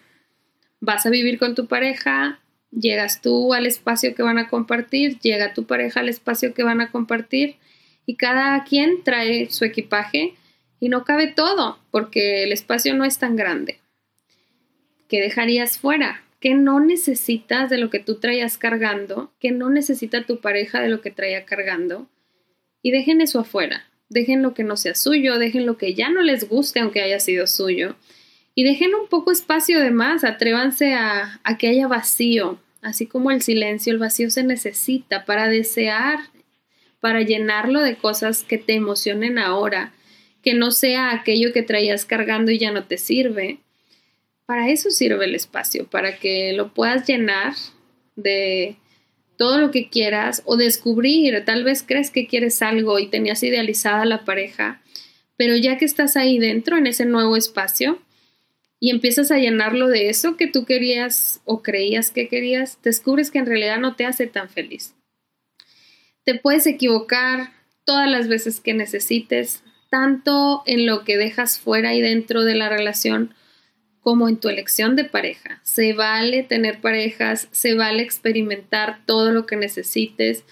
vas 0.80 1.06
a 1.06 1.10
vivir 1.10 1.38
con 1.38 1.56
tu 1.56 1.68
pareja, 1.68 2.40
llegas 2.72 3.22
tú 3.22 3.54
al 3.54 3.66
espacio 3.66 4.16
que 4.16 4.24
van 4.24 4.38
a 4.38 4.48
compartir, 4.48 5.20
llega 5.20 5.54
tu 5.54 5.66
pareja 5.66 6.00
al 6.00 6.10
espacio 6.10 6.54
que 6.54 6.64
van 6.64 6.80
a 6.80 6.90
compartir 6.90 7.58
y 8.06 8.16
cada 8.16 8.64
quien 8.64 9.04
trae 9.04 9.50
su 9.50 9.66
equipaje 9.66 10.36
y 10.80 10.90
no 10.90 11.04
cabe 11.06 11.28
todo 11.28 11.80
porque 11.92 12.44
el 12.44 12.52
espacio 12.52 12.94
no 12.94 13.06
es 13.06 13.20
tan 13.20 13.36
grande. 13.36 13.80
¿Qué 15.08 15.22
dejarías 15.22 15.78
fuera? 15.78 16.24
¿Qué 16.40 16.56
no 16.56 16.80
necesitas 16.80 17.70
de 17.70 17.78
lo 17.78 17.90
que 17.90 18.00
tú 18.00 18.16
traías 18.20 18.58
cargando? 18.58 19.32
¿Qué 19.40 19.52
no 19.52 19.70
necesita 19.70 20.26
tu 20.26 20.42
pareja 20.42 20.82
de 20.82 20.90
lo 20.90 21.02
que 21.02 21.12
traía 21.12 21.46
cargando? 21.46 22.10
Y 22.82 22.92
dejen 22.92 23.22
eso 23.22 23.40
afuera. 23.40 23.86
Dejen 24.10 24.42
lo 24.42 24.54
que 24.54 24.64
no 24.64 24.76
sea 24.76 24.96
suyo, 24.96 25.38
dejen 25.38 25.66
lo 25.66 25.78
que 25.78 25.94
ya 25.94 26.10
no 26.10 26.22
les 26.22 26.50
guste 26.50 26.80
aunque 26.80 27.02
haya 27.02 27.20
sido 27.20 27.46
suyo. 27.46 27.96
Y 28.56 28.64
dejen 28.64 28.96
un 28.96 29.08
poco 29.08 29.32
espacio 29.32 29.80
de 29.80 29.92
más, 29.92 30.24
atrévanse 30.24 30.94
a, 30.94 31.40
a 31.44 31.58
que 31.58 31.70
haya 31.70 31.88
vacío, 31.88 32.60
así 32.82 33.06
como 33.06 33.32
el 33.32 33.42
silencio, 33.42 33.94
el 33.94 34.00
vacío 34.00 34.30
se 34.30 34.44
necesita 34.44 35.26
para 35.26 35.48
desear 35.48 36.20
para 37.02 37.22
llenarlo 37.22 37.82
de 37.82 37.98
cosas 37.98 38.44
que 38.44 38.58
te 38.58 38.74
emocionen 38.74 39.38
ahora, 39.38 39.92
que 40.42 40.54
no 40.54 40.72
sea 40.72 41.12
aquello 41.12 41.52
que 41.52 41.64
traías 41.64 42.06
cargando 42.06 42.52
y 42.52 42.60
ya 42.60 42.72
no 42.72 42.86
te 42.86 42.98
sirve. 42.98 43.60
Para 44.46 44.70
eso 44.70 44.90
sirve 44.90 45.26
el 45.26 45.36
espacio, 45.36 45.88
para 45.88 46.18
que 46.18 46.54
lo 46.54 46.74
puedas 46.74 47.08
llenar 47.08 47.54
de 48.16 48.78
todo 49.38 49.60
lo 49.60 49.72
que 49.72 49.90
quieras 49.90 50.44
o 50.46 50.56
descubrir, 50.56 51.44
tal 51.46 51.64
vez 51.64 51.84
crees 51.84 52.12
que 52.12 52.28
quieres 52.28 52.62
algo 52.62 53.00
y 53.00 53.08
tenías 53.08 53.42
idealizada 53.42 54.06
la 54.06 54.24
pareja, 54.24 54.82
pero 55.36 55.56
ya 55.58 55.80
que 55.80 55.86
estás 55.86 56.16
ahí 56.16 56.38
dentro, 56.38 56.78
en 56.78 56.86
ese 56.86 57.06
nuevo 57.06 57.36
espacio, 57.36 58.00
y 58.80 58.92
empiezas 58.92 59.32
a 59.32 59.38
llenarlo 59.38 59.88
de 59.88 60.10
eso 60.10 60.38
que 60.38 60.48
tú 60.48 60.66
querías 60.66 61.42
o 61.46 61.64
creías 61.64 62.12
que 62.12 62.28
querías, 62.28 62.80
descubres 62.84 63.32
que 63.32 63.40
en 63.40 63.48
realidad 63.48 63.80
no 63.80 63.96
te 63.96 64.06
hace 64.06 64.28
tan 64.28 64.50
feliz. 64.50 64.94
Te 66.24 66.36
puedes 66.36 66.68
equivocar 66.68 67.52
todas 67.84 68.10
las 68.10 68.28
veces 68.28 68.60
que 68.60 68.74
necesites, 68.74 69.64
tanto 69.90 70.64
en 70.66 70.86
lo 70.86 71.04
que 71.04 71.18
dejas 71.18 71.60
fuera 71.60 71.94
y 71.94 72.02
dentro 72.02 72.44
de 72.44 72.56
la 72.56 72.70
relación 72.70 73.34
como 74.02 74.28
en 74.28 74.38
tu 74.38 74.50
elección 74.50 74.96
de 74.96 75.06
pareja. 75.06 75.62
Se 75.64 75.94
vale 75.94 76.44
tener 76.44 76.82
parejas, 76.82 77.48
se 77.52 77.76
vale 77.76 78.04
experimentar 78.04 79.00
todo 79.06 79.32
lo 79.32 79.46
que 79.46 79.56
necesites. 79.56 80.44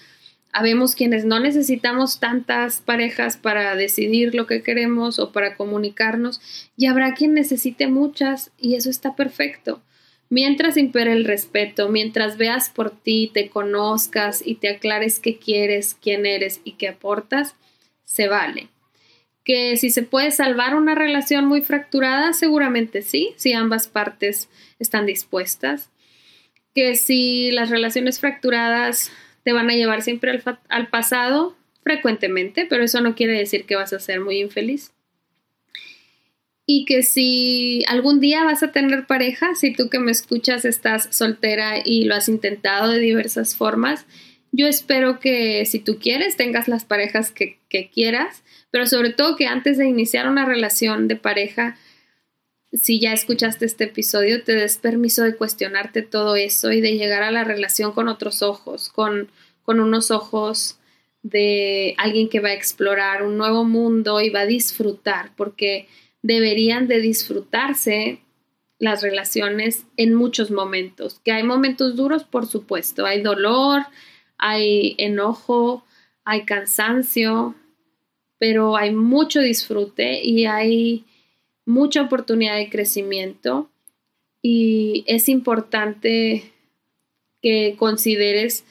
Habemos 0.52 0.94
quienes 0.94 1.24
no 1.24 1.38
necesitamos 1.40 2.20
tantas 2.20 2.80
parejas 2.80 3.36
para 3.36 3.76
decidir 3.76 4.34
lo 4.34 4.46
que 4.46 4.62
queremos 4.62 5.18
o 5.18 5.32
para 5.32 5.56
comunicarnos 5.56 6.40
y 6.76 6.86
habrá 6.86 7.14
quien 7.14 7.34
necesite 7.34 7.86
muchas 7.86 8.52
y 8.58 8.74
eso 8.74 8.90
está 8.90 9.14
perfecto. 9.14 9.82
Mientras 10.32 10.76
impere 10.76 11.12
el 11.12 11.24
respeto, 11.24 11.88
mientras 11.88 12.36
veas 12.38 12.70
por 12.70 12.92
ti, 12.92 13.32
te 13.34 13.50
conozcas 13.50 14.46
y 14.46 14.54
te 14.54 14.68
aclares 14.68 15.18
qué 15.18 15.38
quieres, 15.38 15.96
quién 16.00 16.24
eres 16.24 16.60
y 16.62 16.72
qué 16.72 16.86
aportas, 16.86 17.56
se 18.04 18.28
vale. 18.28 18.68
Que 19.44 19.76
si 19.76 19.90
se 19.90 20.04
puede 20.04 20.30
salvar 20.30 20.76
una 20.76 20.94
relación 20.94 21.46
muy 21.46 21.62
fracturada, 21.62 22.32
seguramente 22.32 23.02
sí, 23.02 23.34
si 23.34 23.52
ambas 23.54 23.88
partes 23.88 24.48
están 24.78 25.04
dispuestas. 25.04 25.90
Que 26.76 26.94
si 26.94 27.50
las 27.50 27.68
relaciones 27.68 28.20
fracturadas 28.20 29.10
te 29.42 29.52
van 29.52 29.68
a 29.68 29.74
llevar 29.74 30.00
siempre 30.00 30.30
al, 30.30 30.60
al 30.68 30.88
pasado, 30.90 31.56
frecuentemente, 31.82 32.66
pero 32.70 32.84
eso 32.84 33.00
no 33.00 33.16
quiere 33.16 33.36
decir 33.36 33.64
que 33.64 33.74
vas 33.74 33.92
a 33.92 33.98
ser 33.98 34.20
muy 34.20 34.38
infeliz 34.38 34.92
y 36.72 36.84
que 36.84 37.02
si 37.02 37.82
algún 37.88 38.20
día 38.20 38.44
vas 38.44 38.62
a 38.62 38.70
tener 38.70 39.04
pareja, 39.08 39.56
si 39.56 39.72
tú 39.72 39.88
que 39.88 39.98
me 39.98 40.12
escuchas 40.12 40.64
estás 40.64 41.08
soltera 41.10 41.82
y 41.84 42.04
lo 42.04 42.14
has 42.14 42.28
intentado 42.28 42.92
de 42.92 43.00
diversas 43.00 43.56
formas, 43.56 44.06
yo 44.52 44.68
espero 44.68 45.18
que 45.18 45.66
si 45.66 45.80
tú 45.80 45.98
quieres 45.98 46.36
tengas 46.36 46.68
las 46.68 46.84
parejas 46.84 47.32
que, 47.32 47.58
quieras, 47.92 48.44
pero 48.70 48.86
sobre 48.86 49.10
todo 49.10 49.34
que 49.34 49.48
antes 49.48 49.78
de 49.78 49.88
iniciar 49.88 50.28
una 50.28 50.46
relación 50.46 51.08
de 51.08 51.16
pareja, 51.16 51.76
si 52.72 53.00
ya 53.00 53.14
escuchaste 53.14 53.66
este 53.66 53.84
episodio, 53.84 54.44
te 54.44 54.54
des 54.54 54.78
permiso 54.78 55.24
de 55.24 55.34
cuestionarte 55.34 56.02
todo 56.02 56.36
eso 56.36 56.70
y 56.70 56.80
de 56.80 56.96
llegar 56.96 57.24
a 57.24 57.32
la 57.32 57.42
relación 57.42 57.90
con 57.90 58.06
otros 58.06 58.42
ojos, 58.42 58.90
con, 58.90 59.28
con 59.62 59.80
unos 59.80 60.12
ojos 60.12 60.78
de 61.24 61.96
alguien 61.98 62.28
que 62.28 62.38
va 62.38 62.50
a 62.50 62.54
explorar 62.54 63.24
un 63.24 63.36
nuevo 63.38 63.64
mundo 63.64 64.20
y 64.20 64.30
va 64.30 64.42
a 64.42 64.46
disfrutar, 64.46 65.32
porque 65.34 65.88
deberían 66.22 66.86
de 66.88 67.00
disfrutarse 67.00 68.20
las 68.78 69.02
relaciones 69.02 69.86
en 69.96 70.14
muchos 70.14 70.50
momentos. 70.50 71.20
Que 71.24 71.32
hay 71.32 71.42
momentos 71.42 71.96
duros, 71.96 72.24
por 72.24 72.46
supuesto, 72.46 73.06
hay 73.06 73.22
dolor, 73.22 73.82
hay 74.38 74.94
enojo, 74.98 75.84
hay 76.24 76.44
cansancio, 76.44 77.54
pero 78.38 78.76
hay 78.76 78.92
mucho 78.92 79.40
disfrute 79.40 80.24
y 80.24 80.46
hay 80.46 81.04
mucha 81.66 82.02
oportunidad 82.02 82.56
de 82.56 82.70
crecimiento 82.70 83.70
y 84.42 85.04
es 85.06 85.28
importante 85.28 86.50
que 87.42 87.76
consideres 87.78 88.64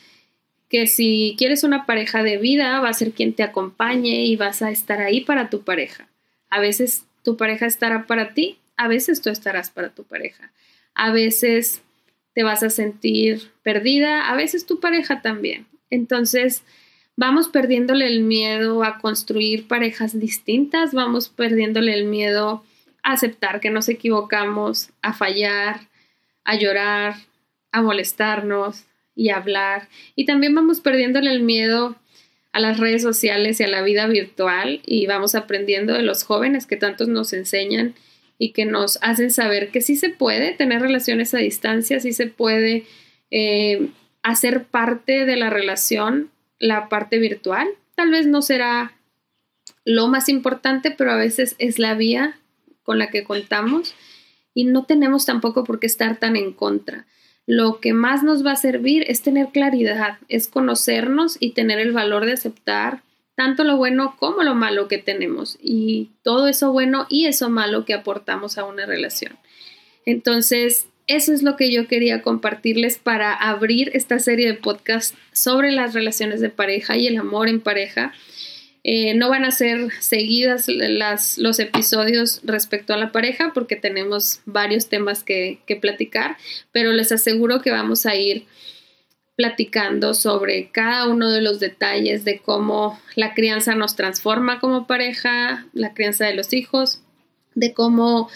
que 0.70 0.88
si 0.88 1.36
quieres 1.38 1.64
una 1.64 1.86
pareja 1.86 2.24
de 2.24 2.38
vida, 2.38 2.80
va 2.80 2.90
a 2.90 2.94
ser 2.94 3.12
quien 3.12 3.34
te 3.34 3.44
acompañe 3.44 4.26
y 4.26 4.36
vas 4.36 4.62
a 4.62 4.72
estar 4.72 5.02
ahí 5.02 5.22
para 5.22 5.50
tu 5.50 5.62
pareja. 5.62 6.10
A 6.50 6.60
veces 6.60 7.06
tu 7.24 7.38
pareja 7.38 7.66
estará 7.66 8.06
para 8.08 8.34
ti, 8.34 8.60
a 8.78 8.88
veces 8.88 9.22
tú 9.22 9.30
estarás 9.30 9.70
para 9.70 9.90
tu 9.90 10.04
pareja. 10.04 10.52
A 10.96 11.12
veces 11.12 11.82
te 12.34 12.44
vas 12.44 12.64
a 12.64 12.70
sentir 12.70 13.52
perdida, 13.64 14.30
a 14.30 14.36
veces 14.36 14.66
tu 14.66 14.80
pareja 14.80 15.22
también. 15.22 15.68
Entonces, 15.90 16.64
vamos 17.16 17.50
perdiéndole 17.50 18.08
el 18.08 18.22
miedo 18.22 18.84
a 18.84 19.00
construir 19.00 19.68
parejas 19.68 20.18
distintas, 20.18 20.94
vamos 20.94 21.30
perdiéndole 21.30 21.94
el 21.94 22.06
miedo 22.06 22.64
a 23.04 23.14
aceptar 23.14 23.60
que 23.60 23.70
nos 23.70 23.90
equivocamos, 23.90 24.92
a 25.02 25.14
fallar, 25.14 25.82
a 26.46 26.56
llorar, 26.56 27.16
a 27.72 27.82
molestarnos 27.82 28.86
y 29.16 29.30
a 29.30 29.38
hablar. 29.38 29.90
Y 30.16 30.26
también 30.26 30.56
vamos 30.56 30.80
perdiéndole 30.80 31.32
el 31.32 31.42
miedo 31.42 31.96
a 32.52 32.60
las 32.60 32.80
redes 32.80 33.02
sociales 33.02 33.60
y 33.60 33.64
a 33.64 33.68
la 33.68 33.82
vida 33.82 34.08
virtual 34.08 34.82
y 34.86 35.06
vamos 35.06 35.36
aprendiendo 35.36 35.94
de 35.94 36.02
los 36.02 36.24
jóvenes 36.24 36.66
que 36.66 36.78
tantos 36.78 37.08
nos 37.08 37.34
enseñan 37.34 37.96
y 38.38 38.52
que 38.54 38.66
nos 38.66 38.98
hacen 39.02 39.32
saber 39.32 39.70
que 39.70 39.82
sí 39.82 39.96
se 39.96 40.10
puede 40.10 40.54
tener 40.54 40.82
relaciones 40.82 41.34
a 41.34 41.40
distancia, 41.40 42.00
sí 42.00 42.14
se 42.14 42.28
puede 42.28 42.86
eh, 43.32 43.90
hacer 44.24 44.64
parte 44.64 45.26
de 45.26 45.36
la 45.36 45.50
relación 45.50 46.32
la 46.60 46.90
parte 46.90 47.20
virtual. 47.20 47.68
Tal 47.96 48.12
vez 48.12 48.28
no 48.28 48.42
será 48.42 48.94
lo 49.86 50.08
más 50.08 50.30
importante, 50.30 50.92
pero 50.92 51.12
a 51.12 51.16
veces 51.16 51.56
es 51.58 51.80
la 51.80 51.96
vía 51.96 52.38
con 52.84 53.00
la 53.00 53.10
que 53.10 53.24
contamos 53.24 53.96
y 54.54 54.66
no 54.66 54.86
tenemos 54.86 55.26
tampoco 55.26 55.64
por 55.64 55.80
qué 55.80 55.88
estar 55.88 56.18
tan 56.18 56.36
en 56.36 56.54
contra. 56.54 57.06
Lo 57.52 57.80
que 57.80 57.94
más 57.94 58.22
nos 58.22 58.46
va 58.46 58.52
a 58.52 58.56
servir 58.56 59.04
es 59.08 59.24
tener 59.24 59.48
claridad, 59.48 60.20
es 60.28 60.48
conocernos 60.48 61.36
y 61.40 61.54
tener 61.54 61.80
el 61.80 61.94
valor 61.94 62.28
de 62.28 62.34
aceptar 62.34 63.02
tanto 63.34 63.64
lo 63.64 63.76
bueno 63.76 64.16
como 64.20 64.44
lo 64.44 64.54
malo 64.54 64.88
que 64.88 65.00
tenemos 65.00 65.58
y 65.60 66.12
todo 66.22 66.48
eso 66.48 66.72
bueno 66.72 67.08
y 67.10 67.26
eso 67.26 67.50
malo 67.50 67.86
que 67.86 67.96
aportamos 67.96 68.60
a 68.60 68.66
una 68.66 68.86
relación. 68.86 69.40
Entonces, 70.06 70.90
eso 71.08 71.34
es 71.34 71.42
lo 71.42 71.56
que 71.56 71.72
yo 71.72 71.88
quería 71.88 72.22
compartirles 72.22 73.00
para 73.00 73.34
abrir 73.34 73.90
esta 73.96 74.20
serie 74.20 74.46
de 74.46 74.54
podcast 74.54 75.16
sobre 75.32 75.72
las 75.72 75.96
relaciones 75.96 76.42
de 76.42 76.50
pareja 76.50 76.98
y 76.98 77.08
el 77.08 77.18
amor 77.18 77.48
en 77.48 77.62
pareja. 77.62 78.14
Eh, 78.84 79.14
no 79.14 79.30
van 79.30 79.44
a 79.44 79.52
ser 79.52 79.92
seguidas 80.00 80.68
las, 80.68 81.38
los 81.38 81.60
episodios 81.60 82.40
respecto 82.44 82.94
a 82.94 82.98
la 82.98 83.12
pareja 83.12 83.52
porque 83.54 83.76
tenemos 83.76 84.40
varios 84.46 84.88
temas 84.88 85.24
que, 85.24 85.60
que 85.66 85.76
platicar, 85.76 86.38
pero 86.72 86.94
les 86.94 87.12
aseguro 87.12 87.62
que 87.62 87.72
vamos 87.72 88.06
a 88.06 88.16
ir 88.16 88.46
platicando 89.36 90.14
sobre 90.14 90.70
cada 90.70 91.08
uno 91.08 91.30
de 91.30 91.42
los 91.42 91.60
detalles 91.60 92.26
de 92.26 92.40
cómo 92.40 93.00
la 93.16 93.34
crianza 93.34 93.76
nos 93.76 93.96
transforma 93.96 94.60
como 94.60 94.88
pareja, 94.88 95.66
la 95.74 95.94
crianza 95.94 96.26
de 96.26 96.36
los 96.36 96.52
hijos, 96.54 97.02
de 97.56 97.74
cómo 97.74 98.30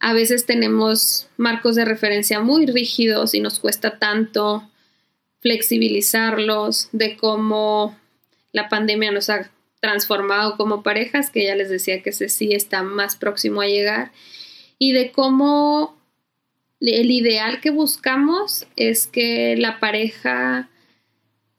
a 0.00 0.12
veces 0.12 0.46
tenemos 0.46 1.28
marcos 1.36 1.76
de 1.76 1.84
referencia 1.84 2.40
muy 2.40 2.66
rígidos 2.66 3.34
y 3.34 3.40
nos 3.40 3.60
cuesta 3.60 3.98
tanto 3.98 4.68
flexibilizarlos, 5.38 6.88
de 6.90 7.16
cómo 7.16 7.96
la 8.50 8.68
pandemia 8.68 9.12
nos 9.12 9.30
ha 9.30 9.48
transformado 9.82 10.56
como 10.56 10.84
parejas, 10.84 11.28
que 11.28 11.44
ya 11.44 11.56
les 11.56 11.68
decía 11.68 12.02
que 12.02 12.10
ese 12.10 12.28
sí 12.28 12.54
está 12.54 12.84
más 12.84 13.16
próximo 13.16 13.60
a 13.60 13.66
llegar, 13.66 14.12
y 14.78 14.92
de 14.92 15.10
cómo 15.10 16.00
el 16.80 17.10
ideal 17.10 17.60
que 17.60 17.70
buscamos 17.70 18.66
es 18.76 19.08
que 19.08 19.56
la 19.56 19.80
pareja 19.80 20.70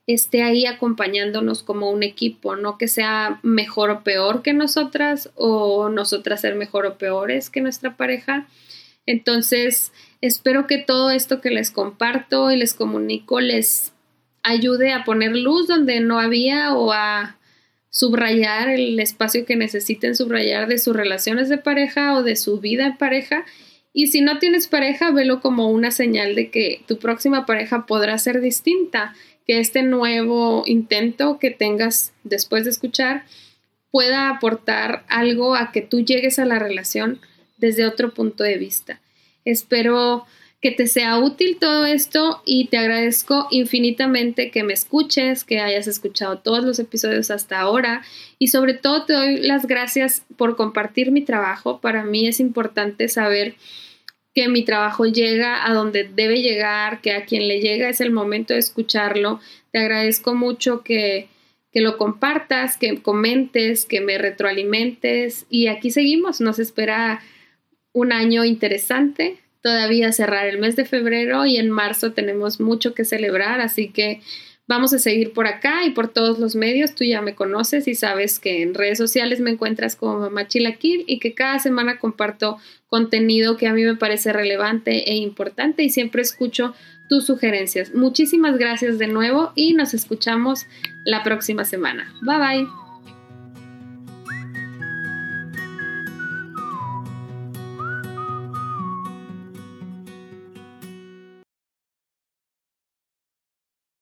esté 0.07 0.41
ahí 0.41 0.65
acompañándonos 0.65 1.63
como 1.63 1.91
un 1.91 2.01
equipo, 2.01 2.55
no 2.55 2.77
que 2.77 2.87
sea 2.87 3.39
mejor 3.43 3.89
o 3.89 4.03
peor 4.03 4.41
que 4.41 4.53
nosotras 4.53 5.29
o 5.35 5.89
nosotras 5.89 6.41
ser 6.41 6.55
mejor 6.55 6.85
o 6.85 6.97
peores 6.97 7.49
que 7.49 7.61
nuestra 7.61 7.97
pareja. 7.97 8.47
Entonces, 9.05 9.91
espero 10.21 10.65
que 10.65 10.77
todo 10.77 11.11
esto 11.11 11.41
que 11.41 11.51
les 11.51 11.71
comparto 11.71 12.51
y 12.51 12.57
les 12.57 12.73
comunico 12.73 13.41
les 13.41 13.93
ayude 14.43 14.93
a 14.93 15.03
poner 15.03 15.35
luz 15.35 15.67
donde 15.67 15.99
no 15.99 16.19
había 16.19 16.73
o 16.73 16.93
a 16.93 17.37
subrayar 17.93 18.69
el 18.69 18.99
espacio 18.99 19.45
que 19.45 19.55
necesiten 19.55 20.15
subrayar 20.15 20.67
de 20.67 20.79
sus 20.79 20.95
relaciones 20.95 21.47
de 21.47 21.59
pareja 21.59 22.15
o 22.15 22.23
de 22.23 22.35
su 22.35 22.59
vida 22.59 22.87
en 22.87 22.97
pareja. 22.97 23.45
Y 23.93 24.07
si 24.07 24.21
no 24.21 24.39
tienes 24.39 24.67
pareja, 24.67 25.11
velo 25.11 25.41
como 25.41 25.69
una 25.69 25.91
señal 25.91 26.33
de 26.33 26.49
que 26.49 26.81
tu 26.87 26.97
próxima 26.97 27.45
pareja 27.45 27.85
podrá 27.85 28.17
ser 28.17 28.41
distinta 28.41 29.13
que 29.45 29.59
este 29.59 29.83
nuevo 29.83 30.63
intento 30.65 31.37
que 31.37 31.51
tengas 31.51 32.13
después 32.23 32.63
de 32.63 32.71
escuchar 32.71 33.25
pueda 33.91 34.27
aportar 34.29 35.05
algo 35.07 35.55
a 35.55 35.71
que 35.71 35.83
tú 35.83 36.03
llegues 36.03 36.39
a 36.39 36.45
la 36.45 36.57
relación 36.57 37.19
desde 37.57 37.85
otro 37.85 38.15
punto 38.15 38.43
de 38.43 38.57
vista. 38.57 39.01
Espero 39.45 40.25
que 40.63 40.71
te 40.71 40.87
sea 40.87 41.19
útil 41.19 41.57
todo 41.59 41.85
esto 41.85 42.41
y 42.45 42.67
te 42.67 42.77
agradezco 42.77 43.49
infinitamente 43.51 44.49
que 44.49 44.63
me 44.63 44.71
escuches, 44.71 45.43
que 45.43 45.59
hayas 45.59 45.87
escuchado 45.87 46.39
todos 46.39 46.63
los 46.63 46.79
episodios 46.79 47.31
hasta 47.31 47.59
ahora 47.59 48.01
y 48.39 48.47
sobre 48.47 48.73
todo 48.73 49.03
te 49.03 49.11
doy 49.11 49.41
las 49.41 49.67
gracias 49.67 50.23
por 50.37 50.55
compartir 50.55 51.11
mi 51.11 51.21
trabajo. 51.21 51.81
Para 51.81 52.05
mí 52.05 52.29
es 52.29 52.39
importante 52.39 53.09
saber 53.09 53.55
que 54.33 54.47
mi 54.47 54.63
trabajo 54.63 55.05
llega 55.05 55.67
a 55.67 55.73
donde 55.73 56.05
debe 56.05 56.41
llegar, 56.41 57.01
que 57.01 57.11
a 57.11 57.25
quien 57.25 57.49
le 57.49 57.59
llega 57.59 57.89
es 57.89 57.99
el 57.99 58.11
momento 58.11 58.53
de 58.53 58.61
escucharlo. 58.61 59.41
Te 59.71 59.79
agradezco 59.79 60.33
mucho 60.33 60.81
que, 60.81 61.27
que 61.73 61.81
lo 61.81 61.97
compartas, 61.97 62.77
que 62.77 63.01
comentes, 63.01 63.85
que 63.85 63.99
me 63.99 64.17
retroalimentes 64.17 65.45
y 65.49 65.67
aquí 65.67 65.91
seguimos. 65.91 66.39
Nos 66.39 66.57
espera 66.57 67.21
un 67.91 68.13
año 68.13 68.45
interesante, 68.45 69.42
todavía 69.63 70.11
cerrar 70.11 70.45
el 70.45 70.59
mes 70.59 70.75
de 70.75 70.85
febrero 70.85 71.47
y 71.47 71.57
en 71.57 71.71
marzo 71.71 72.11
tenemos 72.11 72.59
mucho 72.59 72.93
que 72.93 73.05
celebrar, 73.05 73.61
así 73.61 73.89
que 73.89 74.21
Vamos 74.65 74.93
a 74.93 74.99
seguir 74.99 75.33
por 75.33 75.45
acá 75.45 75.85
y 75.85 75.89
por 75.89 76.07
todos 76.07 76.39
los 76.39 76.55
medios. 76.55 76.95
Tú 76.95 77.03
ya 77.03 77.21
me 77.21 77.35
conoces 77.35 77.87
y 77.87 77.95
sabes 77.95 78.39
que 78.39 78.61
en 78.61 78.73
redes 78.73 78.97
sociales 78.97 79.41
me 79.41 79.51
encuentras 79.51 79.97
como 79.97 80.19
Mamá 80.19 80.47
Chilaquil 80.47 81.03
y 81.05 81.19
que 81.19 81.33
cada 81.33 81.59
semana 81.59 81.99
comparto 81.99 82.57
contenido 82.87 83.57
que 83.57 83.67
a 83.67 83.73
mí 83.73 83.83
me 83.83 83.97
parece 83.97 84.31
relevante 84.31 85.09
e 85.11 85.15
importante 85.15 85.83
y 85.83 85.89
siempre 85.89 86.21
escucho 86.21 86.73
tus 87.09 87.25
sugerencias. 87.25 87.93
Muchísimas 87.93 88.57
gracias 88.57 88.97
de 88.97 89.07
nuevo 89.07 89.51
y 89.55 89.73
nos 89.73 89.93
escuchamos 89.93 90.65
la 91.03 91.23
próxima 91.23 91.65
semana. 91.65 92.13
Bye 92.21 92.37
bye. 92.37 92.82